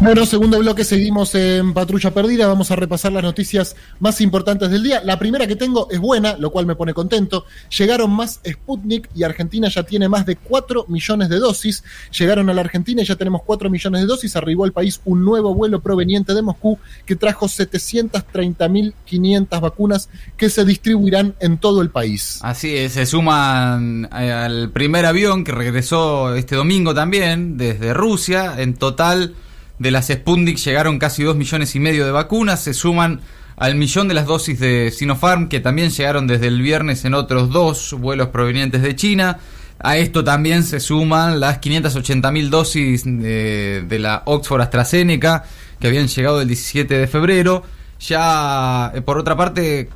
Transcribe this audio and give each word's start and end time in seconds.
Bueno, 0.00 0.24
segundo 0.26 0.60
bloque, 0.60 0.84
seguimos 0.84 1.34
en 1.34 1.74
Patrulla 1.74 2.14
Perdida. 2.14 2.46
Vamos 2.46 2.70
a 2.70 2.76
repasar 2.76 3.10
las 3.10 3.24
noticias 3.24 3.74
más 3.98 4.20
importantes 4.20 4.70
del 4.70 4.84
día. 4.84 5.02
La 5.04 5.18
primera 5.18 5.48
que 5.48 5.56
tengo 5.56 5.88
es 5.90 5.98
buena, 5.98 6.36
lo 6.38 6.52
cual 6.52 6.66
me 6.66 6.76
pone 6.76 6.94
contento. 6.94 7.46
Llegaron 7.76 8.12
más 8.12 8.40
Sputnik 8.48 9.10
y 9.16 9.24
Argentina 9.24 9.68
ya 9.68 9.82
tiene 9.82 10.08
más 10.08 10.24
de 10.24 10.36
4 10.36 10.84
millones 10.86 11.28
de 11.28 11.40
dosis. 11.40 11.82
Llegaron 12.16 12.48
a 12.48 12.54
la 12.54 12.60
Argentina 12.60 13.02
y 13.02 13.06
ya 13.06 13.16
tenemos 13.16 13.42
4 13.44 13.68
millones 13.70 14.02
de 14.02 14.06
dosis. 14.06 14.36
Arribó 14.36 14.62
al 14.64 14.70
país 14.72 15.00
un 15.04 15.24
nuevo 15.24 15.52
vuelo 15.52 15.80
proveniente 15.80 16.32
de 16.32 16.42
Moscú 16.42 16.78
que 17.04 17.16
trajo 17.16 17.46
730.500 17.46 19.60
vacunas 19.60 20.10
que 20.36 20.48
se 20.48 20.64
distribuirán 20.64 21.34
en 21.40 21.58
todo 21.58 21.82
el 21.82 21.90
país. 21.90 22.38
Así 22.42 22.76
es, 22.76 22.92
se 22.92 23.04
suman 23.04 24.08
eh, 24.16 24.30
al 24.30 24.70
primer 24.70 25.06
avión 25.06 25.42
que 25.42 25.50
regresó 25.50 26.36
este 26.36 26.54
domingo 26.54 26.94
también 26.94 27.56
desde 27.56 27.94
Rusia. 27.94 28.54
En 28.58 28.74
total 28.74 29.34
de 29.78 29.90
las 29.90 30.08
Sputnik 30.08 30.58
llegaron 30.58 30.98
casi 30.98 31.22
2 31.22 31.36
millones 31.36 31.74
y 31.74 31.80
medio 31.80 32.04
de 32.04 32.12
vacunas, 32.12 32.62
se 32.62 32.74
suman 32.74 33.20
al 33.56 33.74
millón 33.74 34.08
de 34.08 34.14
las 34.14 34.26
dosis 34.26 34.58
de 34.60 34.90
Sinopharm 34.90 35.48
que 35.48 35.60
también 35.60 35.90
llegaron 35.90 36.26
desde 36.26 36.46
el 36.46 36.62
viernes 36.62 37.04
en 37.04 37.14
otros 37.14 37.50
dos 37.50 37.94
vuelos 37.98 38.28
provenientes 38.28 38.82
de 38.82 38.94
China. 38.94 39.38
A 39.80 39.96
esto 39.96 40.24
también 40.24 40.64
se 40.64 40.80
suman 40.80 41.38
las 41.38 41.58
580 41.58 42.30
mil 42.32 42.50
dosis 42.50 43.04
de, 43.04 43.84
de, 43.86 43.98
la 43.98 44.22
Oxford 44.24 44.60
AstraZeneca 44.60 45.44
que 45.80 45.86
habían 45.86 46.08
llegado 46.08 46.40
el 46.40 46.48
17 46.48 46.98
de 46.98 47.06
febrero. 47.06 47.62
Ya, 48.00 48.92
eh, 48.94 49.00
por 49.00 49.18
otra 49.18 49.36
parte, 49.36 49.88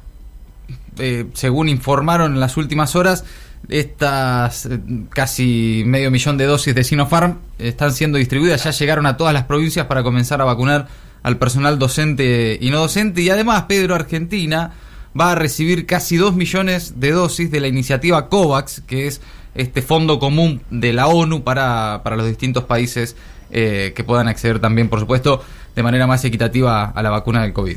eh, 0.99 1.27
según 1.35 1.69
informaron 1.69 2.35
en 2.35 2.41
las 2.41 2.57
últimas 2.57 2.95
horas, 2.97 3.25
estas 3.69 4.67
eh, 4.67 4.81
casi 5.11 5.83
medio 5.87 6.11
millón 6.11 6.37
de 6.37 6.47
dosis 6.47 6.75
de 6.75 6.85
Sinopharm 6.85 7.39
están 7.59 7.93
siendo 7.93 8.19
distribuidas, 8.19 8.65
ya 8.65 8.71
llegaron 8.71 9.07
a 9.07 9.17
todas 9.17 9.35
las 9.35 9.45
provincias 9.45 9.87
para 9.87 10.03
comenzar 10.03 10.41
a 10.41 10.45
vacunar 10.45 10.89
al 11.23 11.39
personal 11.39 11.79
docente 11.79 12.59
y 12.61 12.71
no 12.71 12.79
docente. 12.79 13.23
Y 13.23 13.31
además, 13.31 13.65
Pedro 13.69 13.95
Argentina 13.95 14.73
va 15.19 15.33
a 15.33 15.35
recibir 15.35 15.87
casi 15.87 16.17
2 16.17 16.35
millones 16.35 17.01
de 17.01 17.13
dosis 17.13 17.51
de 17.51 17.61
la 17.61 17.69
iniciativa 17.69 18.29
COVAX, 18.29 18.83
que 18.87 19.07
es 19.07 19.21
este 19.55 19.83
fondo 19.83 20.19
común 20.19 20.63
de 20.71 20.93
la 20.93 21.09
ONU 21.09 21.45
para, 21.45 22.01
para 22.03 22.17
los 22.17 22.27
distintos 22.27 22.65
países 22.65 23.17
eh, 23.51 23.93
que 23.95 24.05
puedan 24.05 24.29
acceder 24.29 24.59
también, 24.61 24.89
por 24.89 24.99
supuesto, 25.01 25.43
de 25.77 25.83
manera 25.83 26.07
más 26.07 26.25
equitativa 26.25 26.85
a 26.85 27.03
la 27.03 27.11
vacuna 27.11 27.43
del 27.43 27.53
COVID. 27.53 27.77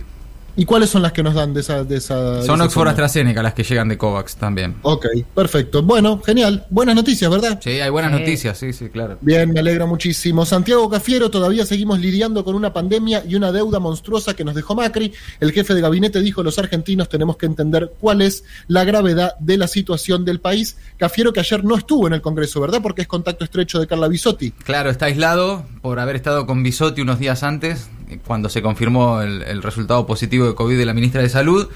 ¿Y 0.58 0.66
cuáles 0.66 0.90
son 0.90 1.02
las 1.02 1.12
que 1.12 1.22
nos 1.22 1.34
dan 1.34 1.54
de 1.54 1.62
esa... 1.62 1.84
De 1.84 1.98
esa 1.98 2.42
son 2.44 2.60
de 2.60 2.66
Oxford 2.66 2.88
AstraZeneca 2.88 3.44
las 3.44 3.54
que 3.54 3.64
llegan 3.64 3.90
de 3.90 3.98
COVAX 3.98 4.36
también. 4.38 4.76
Ok, 4.84 5.06
perfecto. 5.34 5.84
Bueno, 5.84 6.22
genial. 6.22 6.66
Buenas 6.70 6.96
noticias, 6.96 7.30
¿verdad? 7.30 7.60
Sí, 7.62 7.72
hay 7.72 7.90
buenas 7.90 8.12
noticias, 8.12 8.58
sí, 8.58 8.72
sí, 8.72 8.90
claro. 8.90 9.18
Bien, 9.22 9.52
me 9.52 9.60
alegra 9.60 9.86
muchísimo. 9.86 10.46
Santiago 10.46 10.90
Cafiero, 10.90 11.30
todavía 11.30 11.66
seguimos 11.66 12.00
lidiando 12.00 12.44
con 12.46 12.56
una 12.56 12.72
pandemia 12.72 13.24
y 13.28 13.36
una 13.36 13.52
deuda 13.52 13.80
monstruosa 13.80 14.34
que 14.34 14.44
nos 14.44 14.56
dejó 14.56 14.76
Macri. 14.76 15.14
El 15.40 15.52
jefe 15.52 15.74
de 15.74 15.82
gabinete 15.82 16.22
dijo, 16.22 16.44
los 16.44 16.58
argentinos 16.58 17.10
tenemos 17.10 17.38
que 17.38 17.46
entender 17.46 17.92
cuál 18.00 18.22
es 18.22 18.46
la 18.68 18.84
gravedad 18.86 19.36
de 19.40 19.58
la 19.58 19.68
situación 19.68 20.24
del 20.24 20.40
país. 20.40 20.78
Cafiero 20.98 21.34
que 21.34 21.42
ayer 21.42 21.64
no 21.64 21.76
estuvo 21.76 22.08
en 22.08 22.14
el 22.14 22.22
Congreso, 22.22 22.62
¿verdad? 22.62 22.80
Porque 22.82 23.02
es 23.02 23.08
contacto 23.08 23.44
estrecho 23.44 23.80
de 23.80 23.88
Carla 23.88 24.08
Bisotti. 24.08 24.52
Claro, 24.52 24.90
está 24.90 25.08
aislado 25.08 25.66
por 25.82 26.00
haber 26.00 26.16
estado 26.16 26.46
con 26.46 26.64
Bisotti 26.64 27.02
unos 27.02 27.20
días 27.20 27.44
antes 27.44 27.90
cuando 28.26 28.50
se 28.50 28.62
confirmó 28.62 29.22
el, 29.22 29.62
resultado 29.62 30.06
positivo 30.06 30.48
de 30.48 30.56
COVID 30.56 30.78
de 30.78 30.86
la 30.86 30.94
ministra 30.94 31.22
de 31.22 31.30
Salud. 31.30 31.68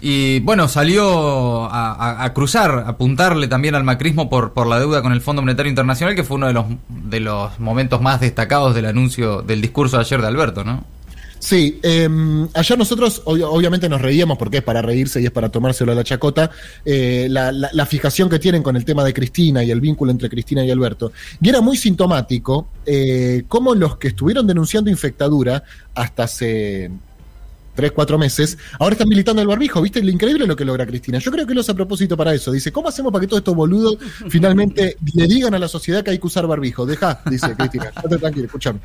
Y 0.00 0.40
bueno, 0.40 0.68
salió 0.68 1.68
a, 1.70 2.30
cruzar, 2.34 2.84
a 2.86 2.88
apuntarle 2.90 3.48
también 3.48 3.74
al 3.74 3.84
macrismo 3.84 4.28
por, 4.28 4.52
por 4.52 4.66
la 4.66 4.78
deuda 4.78 5.00
con 5.00 5.12
el 5.12 5.22
Fondo 5.22 5.40
Monetario 5.40 5.70
Internacional, 5.70 6.14
que 6.14 6.22
fue 6.22 6.36
uno 6.36 6.48
de 6.48 6.52
los, 6.52 6.66
de 6.88 7.20
los 7.20 7.58
momentos 7.58 8.02
más 8.02 8.20
destacados 8.20 8.74
del 8.74 8.86
anuncio, 8.86 9.40
del 9.40 9.62
discurso 9.62 9.96
de 9.96 10.02
ayer 10.02 10.20
de 10.20 10.26
Alberto, 10.26 10.64
¿no? 10.64 10.84
Sí, 11.38 11.78
eh, 11.82 12.08
ayer 12.54 12.78
nosotros 12.78 13.22
ob 13.24 13.42
obviamente 13.42 13.88
nos 13.88 14.00
reíamos 14.00 14.38
porque 14.38 14.58
es 14.58 14.62
para 14.62 14.82
reírse 14.82 15.20
y 15.20 15.26
es 15.26 15.30
para 15.30 15.48
tomárselo 15.50 15.92
a 15.92 15.94
la 15.94 16.02
chacota, 16.02 16.50
eh, 16.84 17.26
la, 17.30 17.52
la, 17.52 17.68
la, 17.72 17.86
fijación 17.86 18.28
que 18.28 18.38
tienen 18.38 18.62
con 18.62 18.76
el 18.76 18.84
tema 18.84 19.04
de 19.04 19.12
Cristina 19.12 19.62
y 19.62 19.70
el 19.70 19.80
vínculo 19.80 20.10
entre 20.10 20.28
Cristina 20.28 20.64
y 20.64 20.70
Alberto. 20.70 21.12
Y 21.40 21.48
era 21.48 21.60
muy 21.60 21.76
sintomático 21.76 22.68
eh, 22.84 23.44
cómo 23.48 23.74
los 23.74 23.96
que 23.98 24.08
estuvieron 24.08 24.46
denunciando 24.46 24.90
infectadura 24.90 25.62
hasta 25.94 26.24
hace 26.24 26.90
tres, 27.76 27.92
cuatro 27.92 28.18
meses, 28.18 28.58
ahora 28.80 28.94
están 28.94 29.08
militando 29.08 29.40
el 29.42 29.46
barbijo, 29.46 29.80
¿viste? 29.80 30.02
Lo 30.02 30.10
increíble 30.10 30.46
lo 30.46 30.56
que 30.56 30.64
logra 30.64 30.86
Cristina. 30.86 31.18
Yo 31.18 31.30
creo 31.30 31.46
que 31.46 31.54
lo 31.54 31.60
hace 31.60 31.72
a 31.72 31.74
propósito 31.74 32.16
para 32.16 32.34
eso. 32.34 32.50
Dice, 32.50 32.72
¿cómo 32.72 32.88
hacemos 32.88 33.12
para 33.12 33.20
que 33.20 33.28
todos 33.28 33.40
estos 33.40 33.54
boludos 33.54 33.98
finalmente 34.28 34.96
le 35.14 35.26
digan 35.26 35.54
a 35.54 35.58
la 35.58 35.68
sociedad 35.68 36.02
que 36.02 36.10
hay 36.10 36.18
que 36.18 36.26
usar 36.26 36.46
barbijo? 36.46 36.86
Deja, 36.86 37.20
dice 37.30 37.54
Cristina. 37.54 37.84
Estate 37.96 38.18
tranquilo, 38.18 38.46
escúchame. 38.46 38.80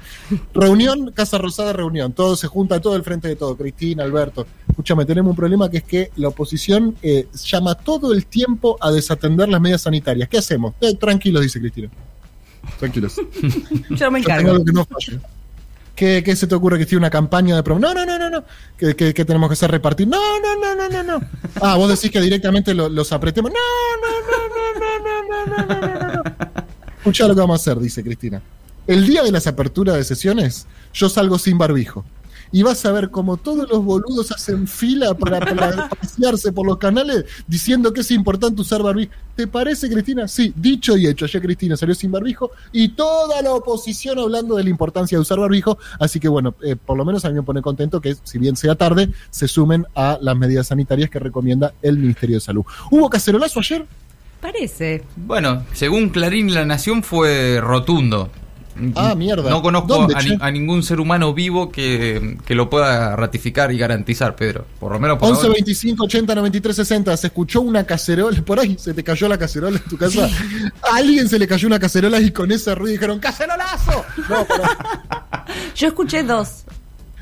Reunión, 0.53 1.11
Casa 1.11 1.37
Rosada, 1.37 1.73
reunión. 1.73 2.13
Todo 2.13 2.35
se 2.35 2.47
junta, 2.47 2.79
todo 2.79 2.95
el 2.95 3.03
frente 3.03 3.27
de 3.27 3.35
todo. 3.35 3.55
Cristina, 3.57 4.03
Alberto. 4.03 4.45
Escúchame, 4.69 5.05
tenemos 5.05 5.31
un 5.31 5.35
problema 5.35 5.69
que 5.69 5.77
es 5.77 5.83
que 5.83 6.11
la 6.17 6.27
oposición 6.27 6.95
eh, 7.01 7.27
llama 7.45 7.75
todo 7.75 8.13
el 8.13 8.25
tiempo 8.25 8.77
a 8.81 8.91
desatender 8.91 9.49
las 9.49 9.61
medidas 9.61 9.81
sanitarias. 9.81 10.29
¿Qué 10.29 10.37
hacemos? 10.37 10.73
Eh, 10.81 10.95
tranquilos, 10.95 11.41
dice 11.41 11.59
Cristina. 11.59 11.89
Tranquilos. 12.77 13.15
Yo 13.89 14.11
me 14.11 14.19
encargo. 14.19 14.57
Yo 14.57 14.65
que 14.65 14.71
no 14.71 14.85
falle. 14.85 15.19
¿Qué, 16.01 16.23
¿Qué, 16.23 16.35
se 16.35 16.47
te 16.47 16.55
ocurre 16.55 16.79
que 16.79 16.87
tiene 16.87 16.97
una 16.97 17.11
campaña 17.11 17.55
de 17.55 17.61
promo? 17.61 17.79
No, 17.79 17.93
no, 17.93 18.03
no, 18.03 18.17
no, 18.17 18.27
no. 18.27 18.43
¿Qué, 18.75 19.13
tenemos 19.13 19.47
que 19.47 19.53
hacer? 19.53 19.69
Repartir. 19.69 20.07
No, 20.07 20.17
no, 20.39 20.55
no, 20.59 20.73
no, 20.73 20.89
no, 20.89 21.03
no. 21.03 21.27
Ah, 21.61 21.75
vos 21.75 21.91
decís 21.91 22.09
que 22.09 22.19
directamente 22.19 22.73
lo, 22.73 22.89
los 22.89 23.11
apretemos. 23.11 23.51
No, 23.51 23.59
no, 24.01 24.09
no, 24.25 24.47
no, 24.79 25.45
no, 25.45 25.45
no, 25.45 25.75
no, 25.75 25.99
no, 25.99 26.13
no. 26.15 26.23
Escucha 26.97 27.27
lo 27.27 27.35
que 27.35 27.41
vamos 27.41 27.59
a 27.59 27.61
hacer, 27.61 27.79
dice 27.79 28.01
Cristina. 28.03 28.41
El 28.87 29.05
día 29.05 29.21
de 29.21 29.31
las 29.31 29.45
aperturas 29.45 29.95
de 29.95 30.03
sesiones, 30.03 30.65
yo 30.91 31.07
salgo 31.07 31.37
sin 31.37 31.59
barbijo. 31.59 32.03
Y 32.51 32.63
vas 32.63 32.85
a 32.85 32.91
ver 32.91 33.09
como 33.09 33.37
todos 33.37 33.69
los 33.69 33.83
boludos 33.83 34.31
hacen 34.31 34.67
fila 34.67 35.13
para, 35.13 35.39
para 35.39 35.89
pasearse 36.01 36.51
por 36.51 36.65
los 36.65 36.77
canales 36.77 37.25
diciendo 37.47 37.93
que 37.93 38.01
es 38.01 38.11
importante 38.11 38.61
usar 38.61 38.83
barbijo. 38.83 39.11
¿Te 39.35 39.47
parece, 39.47 39.89
Cristina? 39.89 40.27
Sí, 40.27 40.53
dicho 40.55 40.97
y 40.97 41.07
hecho. 41.07 41.25
Ayer 41.25 41.41
Cristina 41.41 41.77
salió 41.77 41.95
sin 41.95 42.11
barbijo 42.11 42.51
y 42.71 42.89
toda 42.89 43.41
la 43.41 43.53
oposición 43.53 44.19
hablando 44.19 44.55
de 44.55 44.63
la 44.63 44.69
importancia 44.69 45.17
de 45.17 45.21
usar 45.21 45.39
barbijo. 45.39 45.77
Así 45.99 46.19
que, 46.19 46.27
bueno, 46.27 46.55
eh, 46.61 46.75
por 46.75 46.97
lo 46.97 47.05
menos 47.05 47.23
a 47.25 47.29
mí 47.29 47.35
me 47.35 47.43
pone 47.43 47.61
contento 47.61 48.01
que, 48.01 48.15
si 48.23 48.37
bien 48.37 48.55
sea 48.55 48.75
tarde, 48.75 49.09
se 49.29 49.47
sumen 49.47 49.85
a 49.95 50.17
las 50.21 50.35
medidas 50.35 50.67
sanitarias 50.67 51.09
que 51.09 51.19
recomienda 51.19 51.73
el 51.81 51.97
Ministerio 51.97 52.35
de 52.35 52.41
Salud. 52.41 52.63
¿Hubo 52.89 53.09
cacerolazo 53.09 53.59
ayer? 53.59 53.85
Parece. 54.41 55.03
Bueno, 55.15 55.63
según 55.73 56.09
Clarín, 56.09 56.53
la 56.53 56.65
Nación 56.65 57.03
fue 57.03 57.59
rotundo. 57.61 58.29
Ah, 58.95 59.15
mierda. 59.15 59.49
No 59.49 59.61
conozco 59.61 60.07
a, 60.15 60.21
ni, 60.21 60.37
a, 60.39 60.51
ningún 60.51 60.83
ser 60.83 60.99
humano 60.99 61.33
vivo 61.33 61.71
que, 61.71 62.37
que, 62.45 62.55
lo 62.55 62.69
pueda 62.69 63.15
ratificar 63.15 63.71
y 63.71 63.77
garantizar, 63.77 64.35
Pedro. 64.35 64.65
Por 64.79 64.91
lo 64.91 64.99
menos 64.99 65.17
por 65.17 65.29
11, 65.29 65.49
25, 65.49 66.03
80, 66.05 66.35
93, 66.35 66.75
60. 66.75 67.17
Se 67.17 67.27
escuchó 67.27 67.61
una 67.61 67.85
cacerola 67.85 68.41
por 68.43 68.59
ahí. 68.59 68.77
Se 68.79 68.93
te 68.93 69.03
cayó 69.03 69.27
la 69.27 69.37
cacerola 69.37 69.77
en 69.77 69.89
tu 69.89 69.97
casa. 69.97 70.29
A 70.83 70.95
alguien 70.95 71.27
se 71.27 71.37
le 71.37 71.47
cayó 71.47 71.67
una 71.67 71.79
cacerola 71.79 72.19
y 72.19 72.31
con 72.31 72.51
ese 72.51 72.73
ruido 72.75 72.93
dijeron: 72.93 73.19
¡Cacerolazo! 73.19 74.05
No, 74.29 74.45
pero... 74.47 74.63
Yo 75.75 75.87
escuché 75.87 76.23
dos. 76.23 76.65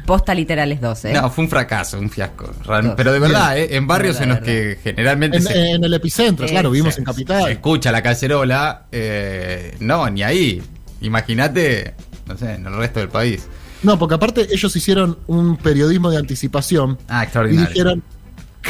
Posta 0.09 0.33
literales 0.33 0.81
dos, 0.81 1.05
¿eh? 1.05 1.13
No, 1.13 1.29
fue 1.29 1.43
un 1.43 1.49
fracaso, 1.51 1.99
un 1.99 2.09
fiasco. 2.09 2.49
Pero 2.97 3.13
de 3.13 3.19
verdad, 3.19 3.55
¿eh? 3.59 3.75
en 3.75 3.85
barrios 3.85 4.19
verdad, 4.19 4.23
en 4.23 4.29
los 4.29 4.39
que 4.39 4.79
generalmente. 4.83 5.37
En, 5.37 5.43
se, 5.43 5.71
en 5.71 5.83
el 5.83 5.93
epicentro, 5.93 6.47
eh, 6.47 6.49
claro, 6.49 6.71
vimos 6.71 6.95
se, 6.95 7.01
en 7.01 7.05
Capital. 7.05 7.43
Se 7.43 7.51
escucha 7.51 7.91
la 7.91 8.01
cacerola, 8.01 8.87
eh, 8.91 9.75
no, 9.81 10.09
ni 10.09 10.23
ahí. 10.23 10.63
Imagínate, 11.01 11.93
no 12.27 12.37
sé, 12.37 12.53
en 12.53 12.65
el 12.65 12.75
resto 12.75 12.99
del 12.99 13.09
país. 13.09 13.47
No, 13.81 13.97
porque 13.97 14.15
aparte 14.15 14.47
ellos 14.51 14.75
hicieron 14.75 15.17
un 15.27 15.57
periodismo 15.57 16.11
de 16.11 16.17
anticipación. 16.17 16.97
Ah, 17.07 17.23
extraordinario. 17.23 17.69
Y 17.69 17.73
dijeron, 17.73 18.03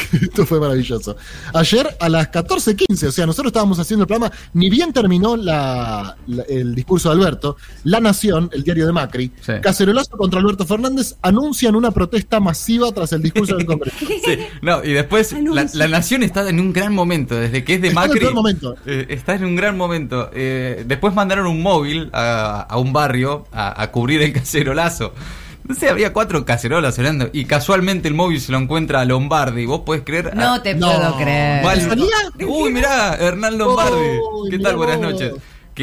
Esto 0.21 0.45
fue 0.45 0.59
maravilloso. 0.59 1.15
Ayer 1.53 1.95
a 1.99 2.09
las 2.09 2.31
14.15, 2.31 3.07
o 3.07 3.11
sea, 3.11 3.25
nosotros 3.25 3.49
estábamos 3.49 3.79
haciendo 3.79 4.03
el 4.03 4.07
programa, 4.07 4.31
ni 4.53 4.69
bien 4.69 4.93
terminó 4.93 5.35
la, 5.35 6.15
la, 6.27 6.43
el 6.43 6.75
discurso 6.75 7.09
de 7.09 7.15
Alberto, 7.15 7.57
La 7.83 7.99
Nación, 7.99 8.49
el 8.53 8.63
diario 8.63 8.85
de 8.85 8.93
Macri, 8.93 9.31
sí. 9.41 9.53
Cacerolazo 9.61 10.17
contra 10.17 10.39
Alberto 10.39 10.65
Fernández, 10.65 11.15
anuncian 11.21 11.75
una 11.75 11.91
protesta 11.91 12.39
masiva 12.39 12.91
tras 12.91 13.13
el 13.13 13.21
discurso 13.21 13.55
del 13.55 13.65
Congreso. 13.65 13.97
Sí, 14.19 14.37
no, 14.61 14.83
y 14.83 14.91
después 14.91 15.33
la, 15.33 15.67
la, 15.73 15.87
Nación 15.87 16.23
está 16.23 16.47
en 16.49 16.59
un 16.59 16.73
gran 16.73 16.93
momento, 16.93 17.35
desde 17.35 17.63
que 17.63 17.75
es 17.75 17.81
de 17.81 17.89
está 17.89 18.01
Macri. 18.01 18.25
En 18.25 18.33
momento. 18.33 18.75
Eh, 18.85 19.05
está 19.09 19.35
en 19.35 19.45
un 19.45 19.55
gran 19.55 19.77
momento. 19.77 20.29
Eh, 20.33 20.83
después 20.85 21.13
mandaron 21.13 21.47
un 21.47 21.61
móvil 21.61 22.09
a, 22.11 22.61
a 22.61 22.77
un 22.77 22.91
barrio 22.91 23.47
a, 23.51 23.81
a 23.81 23.91
cubrir 23.91 24.21
el 24.21 24.33
cacerolazo. 24.33 25.13
No 25.69 25.75
sé, 25.75 25.87
había 25.87 26.13
cuatro 26.13 26.45
cacerolas 26.45 26.95
sonando 26.95 27.29
y 27.31 27.45
casualmente 27.45 28.07
el 28.07 28.15
móvil 28.15 28.41
se 28.41 28.51
lo 28.51 28.57
encuentra 28.57 29.01
a 29.01 29.05
Lombardi. 29.05 29.67
¿Vos 29.67 29.81
podés 29.81 30.01
creer? 30.03 30.35
No 30.35 30.55
ah, 30.55 30.63
te 30.63 30.73
no. 30.73 30.87
puedo 30.87 31.17
creer. 31.17 31.63
Uy, 32.47 32.73
mirá, 32.73 33.13
Hernán 33.13 33.59
Lombardi. 33.59 34.17
Oh, 34.19 34.47
¿Qué 34.49 34.57
tal? 34.57 34.77
Buenas 34.77 34.99
noches. 34.99 35.33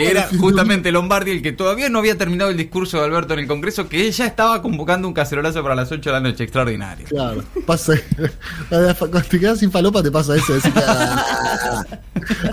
Que 0.05 0.11
era 0.11 0.29
justamente 0.39 0.93
Lombardi 0.93 1.31
el 1.31 1.41
que 1.43 1.53
todavía 1.53 1.89
no 1.89 1.99
había 2.01 2.19
terminado 2.19 2.51
el 2.51 2.57
discurso 2.57 2.99
de 2.99 3.05
Alberto 3.05 3.33
en 3.33 3.41
el 3.41 3.47
Congreso, 3.47 3.89
que 3.89 4.07
él 4.07 4.13
ya 4.13 4.27
estaba 4.27 4.61
convocando 4.61 5.09
un 5.09 5.15
cacerolazo 5.15 5.63
para 5.63 5.75
las 5.75 5.91
8 5.91 6.11
de 6.11 6.13
la 6.13 6.21
noche, 6.21 6.45
extraordinario. 6.45 7.07
Claro, 7.09 7.43
pasa. 7.67 7.95
Cuando 8.69 9.23
te 9.23 9.41
quedas 9.41 9.59
sin 9.59 9.71
falopa 9.71 10.03
te 10.03 10.11
pasa 10.11 10.37
eso. 10.37 10.53
decís, 10.55 10.73
"Ah". 10.77 11.85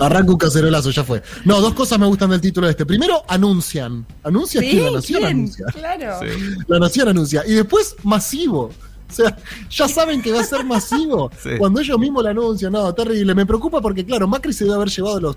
Arranca 0.00 0.32
un 0.32 0.38
cacerolazo, 0.38 0.90
ya 0.90 1.04
fue. 1.04 1.22
No, 1.44 1.60
dos 1.60 1.74
cosas 1.74 1.98
me 1.98 2.06
gustan 2.06 2.30
del 2.30 2.40
título 2.40 2.66
de 2.66 2.70
este. 2.72 2.86
Primero, 2.86 3.22
anuncian. 3.28 4.06
¿Anuncia 4.22 4.60
Sí? 4.60 4.80
La 4.80 4.90
Nación 4.92 5.20
¿quién? 5.20 5.30
anuncia. 5.36 5.66
Claro. 5.72 6.20
Sí. 6.20 6.54
La 6.66 6.78
Nación 6.78 7.08
anuncia. 7.08 7.42
Y 7.46 7.52
después, 7.52 7.96
masivo. 8.04 8.70
O 9.10 9.12
sea, 9.12 9.36
ya 9.70 9.86
saben 9.86 10.22
que 10.22 10.32
va 10.32 10.40
a 10.40 10.44
ser 10.44 10.64
masivo. 10.64 11.30
Sí. 11.42 11.50
Cuando 11.58 11.80
ellos 11.80 11.98
mismos 11.98 12.24
lo 12.24 12.30
anuncian, 12.30 12.72
no, 12.72 12.92
terrible. 12.94 13.34
Me 13.34 13.46
preocupa 13.46 13.80
porque, 13.80 14.04
claro, 14.04 14.26
Macri 14.26 14.52
se 14.52 14.64
debe 14.64 14.76
haber 14.76 14.88
llevado 14.88 15.20
los 15.20 15.36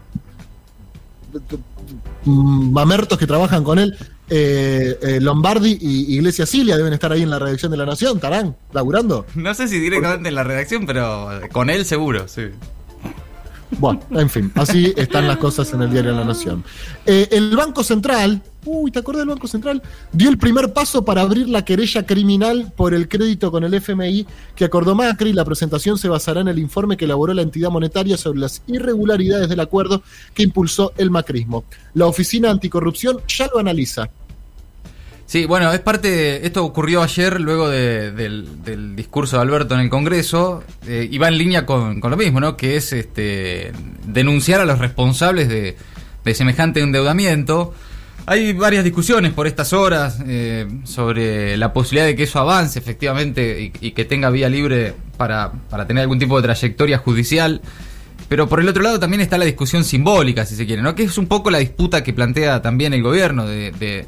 mamertos 2.26 3.18
que 3.18 3.28
trabajan 3.28 3.64
con 3.64 3.80
él. 3.80 3.96
eh, 4.30 4.98
eh, 5.02 5.20
Lombardi 5.22 5.78
y 5.80 6.16
Iglesias 6.16 6.50
Cilia 6.50 6.76
deben 6.76 6.92
estar 6.94 7.12
ahí 7.12 7.24
en 7.24 7.30
la 7.30 7.40
redacción 7.40 7.72
de 7.72 7.78
La 7.78 7.86
Nación, 7.86 8.18
estarán 8.18 8.56
laburando. 8.74 9.26
No 9.36 9.54
sé 9.54 9.68
si 9.68 9.80
directamente 9.80 10.30
en 10.30 10.36
la 10.36 10.44
redacción, 10.44 10.86
pero 10.86 11.30
con 11.52 11.70
él 11.70 11.86
seguro, 11.86 12.28
sí. 12.28 12.44
Bueno, 13.80 14.02
en 14.12 14.30
fin, 14.30 14.52
así 14.56 14.94
están 14.96 15.28
las 15.28 15.38
cosas 15.38 15.72
en 15.74 15.82
el 15.82 15.92
diario 15.92 16.14
La 16.14 16.24
Nación. 16.24 16.64
Eh, 17.06 17.28
el 17.32 17.56
Banco 17.56 17.84
Central, 17.84 18.42
uy, 18.68 18.92
¿te 18.92 19.00
acuerdas 19.00 19.22
del 19.22 19.30
Banco 19.36 19.48
Central? 19.48 19.82
Dio 20.12 20.30
el 20.30 20.38
primer 20.38 20.74
paso 20.74 21.04
para 21.04 21.22
abrir 21.22 21.48
la 21.50 21.64
querella 21.66 22.06
criminal 22.06 22.72
por 22.76 22.94
el 22.94 23.08
crédito 23.08 23.52
con 23.52 23.64
el 23.64 23.74
FMI 23.74 24.28
que 24.56 24.66
acordó 24.66 24.96
Macri. 24.96 25.34
La 25.34 25.46
presentación 25.46 25.98
se 25.98 26.10
basará 26.10 26.42
en 26.42 26.48
el 26.50 26.60
informe 26.60 26.98
que 26.98 27.06
elaboró 27.06 27.34
la 27.34 27.42
entidad 27.42 27.70
monetaria 27.70 28.18
sobre 28.18 28.40
las 28.40 28.62
irregularidades 28.68 29.50
del 29.50 29.60
acuerdo 29.60 30.04
que 30.34 30.44
impulsó 30.44 30.94
el 30.98 31.10
macrismo. 31.12 31.64
La 31.94 32.06
Oficina 32.06 32.52
Anticorrupción 32.52 33.20
ya 33.28 33.48
lo 33.54 33.60
analiza. 33.60 34.10
Sí, 35.26 35.46
bueno, 35.46 35.74
es 35.74 35.82
parte. 35.82 36.46
Esto 36.46 36.64
ocurrió 36.64 37.04
ayer 37.04 37.42
luego 37.42 37.68
de- 37.68 38.12
del, 38.12 38.96
discurso 38.96 39.36
de 39.36 39.42
Alberto 39.42 39.76
en 39.76 39.82
el 39.82 39.90
Congreso 39.90 40.64
eh, 40.86 41.08
y 41.12 41.18
va 41.18 41.28
en 41.28 41.38
línea 41.38 41.66
con, 41.66 42.00
lo 42.00 42.18
mismo, 42.18 42.40
¿no? 42.40 42.56
Que 42.56 42.78
es 42.78 42.94
este 42.94 43.74
denunciar 44.06 44.62
a 44.62 44.66
los 44.66 44.80
responsables 44.80 45.50
de, 45.50 45.76
de 46.24 46.34
semejante 46.34 46.80
endeudamiento. 46.80 47.74
Hay 48.30 48.52
varias 48.52 48.84
discusiones 48.84 49.32
por 49.32 49.48
estas 49.48 49.72
horas 49.72 50.20
eh, 50.28 50.68
sobre 50.84 51.56
la 51.56 51.72
posibilidad 51.72 52.06
de 52.06 52.16
que 52.18 52.24
eso 52.24 52.40
avance 52.40 52.78
efectivamente 52.78 53.72
y, 53.80 53.92
que 53.92 54.04
tenga 54.04 54.30
vía 54.30 54.50
libre 54.50 54.94
para, 55.16 55.54
para 55.70 55.88
tener 55.88 56.02
algún 56.02 56.20
tipo 56.20 56.36
de 56.36 56.44
trayectoria 56.44 56.98
judicial. 56.98 57.62
Pero 58.28 58.50
por 58.50 58.60
el 58.60 58.68
otro 58.68 58.84
lado 58.84 59.00
también 59.00 59.22
está 59.22 59.38
la 59.38 59.46
discusión 59.46 59.86
simbólica, 59.86 60.46
si 60.46 60.58
se 60.58 60.66
quiere, 60.66 60.82
¿no? 60.82 60.94
Que 60.94 61.04
es 61.04 61.18
un 61.18 61.28
poco 61.28 61.50
la 61.50 61.60
disputa 61.60 62.04
que 62.04 62.12
plantea 62.12 62.62
también 62.62 62.94
el 62.94 63.02
gobierno 63.02 63.48
de, 63.48 63.72
de, 63.72 64.06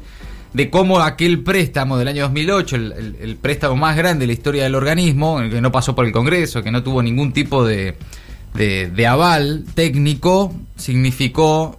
de 0.52 0.68
cómo 0.68 1.00
aquel 1.00 1.42
préstamo 1.42 1.96
del 1.96 2.08
año 2.08 2.24
2008, 2.24 2.76
el, 2.76 2.92
el- 2.92 3.16
el 3.22 3.36
préstamo 3.36 3.76
más 3.76 3.96
grande 3.96 4.24
de 4.24 4.26
la 4.26 4.32
historia 4.34 4.64
del 4.64 4.74
organismo, 4.74 5.40
el 5.40 5.50
que 5.50 5.62
no 5.62 5.72
pasó 5.72 5.94
por 5.94 6.04
el 6.04 6.12
Congreso, 6.12 6.62
que 6.62 6.70
no 6.70 6.82
tuvo 6.82 7.02
ningún 7.02 7.32
tipo 7.32 7.64
de, 7.64 7.96
de 8.52 9.06
aval 9.06 9.64
técnico, 9.74 10.54
significó, 10.76 11.78